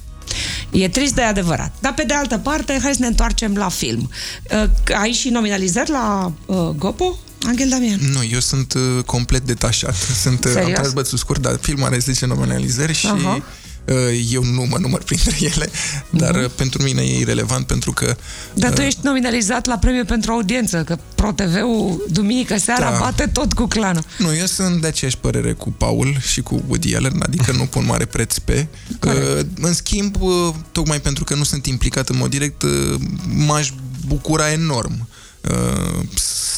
E 0.72 0.90
trist, 0.90 1.16
de 1.16 1.22
adevărat. 1.22 1.72
Dar 1.80 1.94
pe 1.94 2.04
de 2.04 2.14
altă 2.14 2.38
parte, 2.38 2.80
hai 2.82 2.92
să 2.94 3.00
ne 3.00 3.08
întoarcem 3.08 3.56
la 3.56 3.70
film. 3.70 4.10
Uh, 4.52 4.96
Ai 5.02 5.12
și 5.12 5.30
nominalizări 5.30 5.90
la 5.90 6.32
uh, 6.46 6.56
Gopo, 6.58 7.20
Angel 7.48 7.70
Damian? 7.70 8.00
Nu, 8.14 8.24
eu 8.32 8.40
sunt 8.40 8.74
uh, 8.74 9.04
complet 9.06 9.46
detașat. 9.46 9.96
Sunt, 10.24 10.46
uh, 10.46 10.52
am 10.52 10.62
Serios? 10.62 10.80
tras 10.80 10.92
bățul 10.94 11.18
scurt, 11.18 11.42
dar 11.42 11.58
filmul 11.62 11.86
are 11.86 11.98
10 11.98 12.26
nominalizări 12.26 12.94
și 12.94 13.08
Aha. 13.08 13.44
uh, 13.86 13.96
eu 14.32 14.44
nu 14.44 14.66
mă 14.70 14.78
număr 14.80 15.04
printre 15.04 15.36
ele, 15.56 15.70
dar 16.10 16.36
uh, 16.36 16.50
pentru 16.56 16.84
mine 16.84 17.02
e 17.02 17.20
irelevant 17.20 17.66
pentru 17.66 17.92
că 17.92 18.16
Dar 18.54 18.74
tu 18.74 18.82
ești 18.82 19.00
nominalizat 19.04 19.66
la 19.66 19.78
premiu 19.78 20.06
pentru 20.06 20.32
audiență, 20.32 20.84
că 20.84 20.98
ProTV-ul 21.16 22.06
duminică 22.12 22.58
seara 22.58 22.92
Da. 22.92 22.98
bate 23.00 23.28
tot 23.28 23.54
cu 23.54 23.66
clanul. 23.66 24.04
Nu, 24.18 24.36
eu 24.36 24.46
sunt 24.46 24.82
de 24.82 24.88
aceeași 24.88 25.18
părere 25.18 25.54
cu 25.54 25.72
Paul 25.72 26.18
și 26.32 26.42
cu 26.42 26.64
Woody 26.68 26.96
Allen, 26.96 27.22
adică 27.24 27.52
nu 27.52 27.66
pun 27.66 27.86
mare 27.86 28.06
preț 28.06 28.38
pe. 28.38 28.68
Corect. 29.00 29.40
Uh, 29.40 29.46
în 29.62 29.74
schimb, 29.74 30.22
uh, 30.22 30.54
tocmai 30.72 31.02
pentru 31.02 31.24
că 31.24 31.36
nu 31.36 31.44
sunt 31.44 31.66
implicat 31.66 32.10
în 32.10 32.18
mod 32.18 32.30
direct, 32.30 32.62
uh, 32.62 32.96
m-aș 33.28 33.70
bucura 34.08 34.52
enorm 34.52 35.08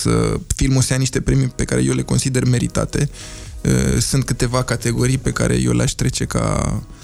uh, 0.06 0.14
să 0.14 0.40
filmul 0.56 0.82
să 0.82 0.94
ia 0.94 1.00
niște 1.00 1.22
premii 1.22 1.48
pe 1.48 1.66
care 1.66 1.84
eu 1.84 1.94
le 1.94 2.02
consider 2.02 2.46
meritate. 2.46 3.10
Uh, 3.62 4.00
Sunt 4.00 4.24
câteva 4.24 4.64
categorii 4.64 5.18
pe 5.18 5.32
care 5.32 5.56
eu 5.56 5.72
le-aș 5.72 5.92
trece 5.92 6.26
ca 6.26 6.74
uh, 6.76 7.03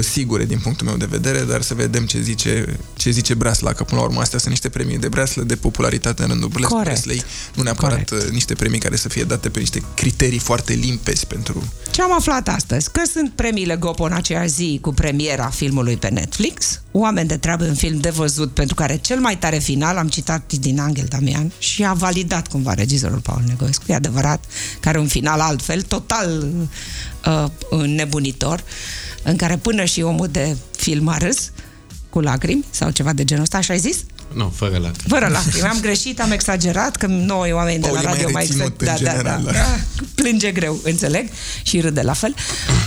sigure 0.00 0.44
din 0.44 0.58
punctul 0.58 0.86
meu 0.86 0.96
de 0.96 1.06
vedere, 1.10 1.40
dar 1.40 1.62
să 1.62 1.74
vedem 1.74 2.06
ce 2.06 2.20
zice, 2.20 2.78
ce 2.96 3.10
zice 3.10 3.34
Breasla, 3.34 3.72
că 3.72 3.84
până 3.84 4.00
la 4.00 4.06
urmă 4.06 4.20
astea 4.20 4.38
sunt 4.38 4.50
niște 4.50 4.68
premii 4.68 4.98
de 4.98 5.08
Breaslă, 5.08 5.42
de 5.42 5.56
popularitate 5.56 6.22
în 6.22 6.28
rândul 6.28 6.48
Bles- 6.48 6.68
Corect. 6.68 6.86
Breslei, 6.86 7.22
nu 7.54 7.62
neapărat 7.62 8.08
Corect. 8.08 8.26
uh, 8.26 8.32
niște 8.32 8.54
premii 8.54 8.78
care 8.78 8.96
să 8.96 9.08
fie 9.08 9.22
date 9.22 9.48
pe 9.48 9.58
niște 9.58 9.82
criterii 9.94 10.38
foarte 10.38 10.72
limpezi 10.72 11.26
pentru... 11.26 11.72
Ce 11.90 12.02
am 12.02 12.12
aflat 12.12 12.48
astăzi? 12.48 12.90
Că 12.90 13.02
sunt 13.12 13.30
premiile 13.30 13.76
Gopo 13.76 14.04
în 14.04 14.12
aceeași 14.12 14.48
zi 14.48 14.78
cu 14.82 14.92
premiera 14.94 15.46
filmului 15.46 15.96
pe 15.96 16.08
Netflix, 16.08 16.80
oameni 16.92 17.28
de 17.28 17.36
treabă 17.36 17.64
în 17.64 17.74
film 17.74 18.00
de 18.00 18.10
văzut, 18.10 18.54
pentru 18.54 18.74
care 18.74 18.96
cel 18.96 19.20
mai 19.20 19.38
tare 19.38 19.58
final, 19.58 19.96
am 19.96 20.08
citat 20.08 20.52
din 20.52 20.80
Angel 20.80 21.06
Damian, 21.08 21.52
și 21.58 21.84
a 21.84 21.92
validat 21.92 22.48
cumva 22.48 22.74
regizorul 22.74 23.18
Paul 23.18 23.42
Negoescu, 23.46 23.84
e 23.86 23.94
adevărat, 23.94 24.44
care 24.80 24.98
un 24.98 25.06
final 25.06 25.40
altfel, 25.40 25.82
total 25.82 26.46
uh, 27.26 27.86
nebunitor, 27.86 28.64
în 29.22 29.36
care 29.36 29.56
până 29.56 29.84
și 29.84 30.02
omul 30.02 30.28
de 30.28 30.56
film 30.76 31.08
a 31.08 31.18
râs, 31.18 31.50
cu 32.10 32.20
lacrimi 32.20 32.64
sau 32.70 32.90
ceva 32.90 33.12
de 33.12 33.24
genul 33.24 33.42
ăsta, 33.42 33.56
așa 33.56 33.72
ai 33.72 33.78
zis? 33.78 34.04
Nu, 34.34 34.52
fără 34.54 34.70
lacrimi. 34.70 35.08
Fără 35.08 35.28
lacrimi. 35.28 35.68
Am 35.68 35.80
greșit, 35.80 36.20
am 36.20 36.30
exagerat, 36.30 36.96
că 36.96 37.06
noi 37.06 37.52
oameni 37.52 37.80
de 37.80 37.88
Paul 37.88 37.94
la 37.94 38.00
e 38.00 38.04
mai 38.04 38.14
radio 38.14 38.30
mai 38.32 38.42
reținut 38.42 38.80
exact. 38.80 38.98
în 39.00 39.04
Da, 39.04 39.10
da, 39.10 39.16
general, 39.16 39.42
da, 39.44 39.50
da. 39.50 39.58
da. 39.58 40.04
Plânge 40.14 40.50
greu, 40.50 40.80
înțeleg, 40.84 41.28
și 41.62 41.80
râde 41.80 42.02
la 42.02 42.12
fel. 42.12 42.34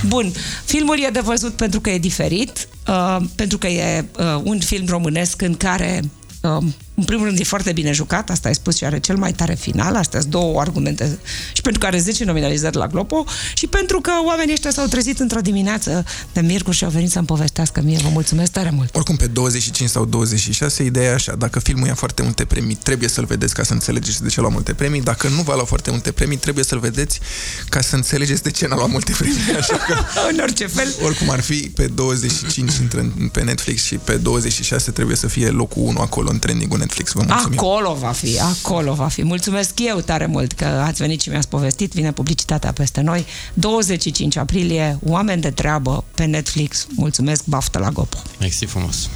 Bun, 0.06 0.32
filmul 0.64 0.98
e 1.00 1.10
de 1.12 1.20
văzut 1.20 1.52
pentru 1.52 1.80
că 1.80 1.90
e 1.90 1.98
diferit, 1.98 2.68
uh, 2.88 3.16
pentru 3.34 3.58
că 3.58 3.66
e 3.66 4.04
uh, 4.18 4.40
un 4.42 4.60
film 4.60 4.86
românesc 4.88 5.42
în 5.42 5.54
care 5.54 6.00
uh, 6.40 6.64
în 6.98 7.04
primul 7.04 7.24
rând 7.26 7.38
e 7.38 7.44
foarte 7.44 7.72
bine 7.72 7.92
jucat, 7.92 8.30
asta 8.30 8.48
ai 8.48 8.54
spus 8.54 8.76
și 8.76 8.84
are 8.84 8.98
cel 9.00 9.16
mai 9.16 9.32
tare 9.32 9.54
final, 9.54 9.94
astea 9.96 10.20
sunt 10.20 10.32
două 10.32 10.60
argumente 10.60 11.18
și 11.52 11.60
pentru 11.60 11.80
că 11.80 11.86
are 11.86 11.98
10 11.98 12.24
nominalizări 12.24 12.76
la 12.76 12.86
Globo 12.86 13.24
și 13.54 13.66
pentru 13.66 14.00
că 14.00 14.10
oamenii 14.26 14.52
ăștia 14.52 14.70
s-au 14.70 14.86
trezit 14.86 15.18
într-o 15.20 15.40
dimineață 15.40 16.04
de 16.32 16.40
miercuri 16.40 16.76
și 16.76 16.84
au 16.84 16.90
venit 16.90 17.10
să-mi 17.10 17.26
povestească 17.26 17.80
mie. 17.84 17.98
Vă 18.02 18.08
mulțumesc 18.12 18.50
tare 18.52 18.70
mult! 18.70 18.94
Oricum, 18.96 19.16
pe 19.16 19.26
25 19.26 19.88
sau 19.88 20.04
26, 20.04 20.82
ideea 20.84 21.10
e 21.10 21.14
așa, 21.14 21.34
dacă 21.34 21.58
filmul 21.58 21.86
ia 21.86 21.94
foarte 21.94 22.22
multe 22.22 22.44
premii, 22.44 22.74
trebuie 22.82 23.08
să-l 23.08 23.24
vedeți 23.24 23.54
ca 23.54 23.62
să 23.62 23.72
înțelegeți 23.72 24.22
de 24.22 24.28
ce 24.28 24.38
a 24.38 24.40
luat 24.40 24.52
multe 24.52 24.72
premii, 24.74 25.02
dacă 25.02 25.28
nu 25.28 25.42
va 25.42 25.54
lua 25.54 25.64
foarte 25.64 25.90
multe 25.90 26.12
premii, 26.12 26.36
trebuie 26.36 26.64
să-l 26.64 26.78
vedeți 26.78 27.20
ca 27.68 27.80
să 27.80 27.94
înțelegeți 27.96 28.42
de 28.42 28.50
ce 28.50 28.66
n-a 28.66 28.74
luat 28.76 28.90
multe 28.90 29.12
premii, 29.18 29.36
așa 29.60 29.76
că 29.76 29.94
în 30.32 30.38
orice 30.42 30.66
fel, 30.66 30.94
oricum 31.04 31.30
ar 31.30 31.40
fi, 31.40 31.70
pe 31.74 31.86
25 31.86 32.72
intră 32.80 33.00
în- 33.00 33.28
pe 33.28 33.42
Netflix 33.42 33.84
și 33.84 33.94
pe 33.96 34.14
26 34.16 34.90
trebuie 34.90 35.16
să 35.16 35.26
fie 35.28 35.48
locul 35.48 35.82
1 35.82 35.98
acolo 35.98 36.28
în 36.30 36.38
trending-ul 36.38 36.78
Netflix. 36.86 37.12
Vă 37.12 37.22
mulțumim! 37.26 37.58
Acolo 37.58 37.94
va 37.94 38.10
fi, 38.10 38.38
acolo 38.40 38.94
va 38.94 39.08
fi. 39.08 39.24
Mulțumesc 39.24 39.72
eu 39.80 40.00
tare 40.00 40.26
mult 40.26 40.52
că 40.52 40.64
ați 40.64 41.02
venit 41.02 41.20
și 41.20 41.28
mi-ați 41.28 41.48
povestit. 41.48 41.92
Vine 41.92 42.12
publicitatea 42.12 42.72
peste 42.72 43.00
noi. 43.00 43.26
25 43.54 44.36
aprilie, 44.36 44.98
oameni 45.06 45.40
de 45.40 45.50
treabă 45.50 46.04
pe 46.14 46.24
Netflix. 46.24 46.86
Mulțumesc, 46.96 47.44
baftă 47.44 47.78
la 47.78 47.90
Gopo. 47.90 48.18
Mersi 48.40 48.64
frumos. 48.64 49.08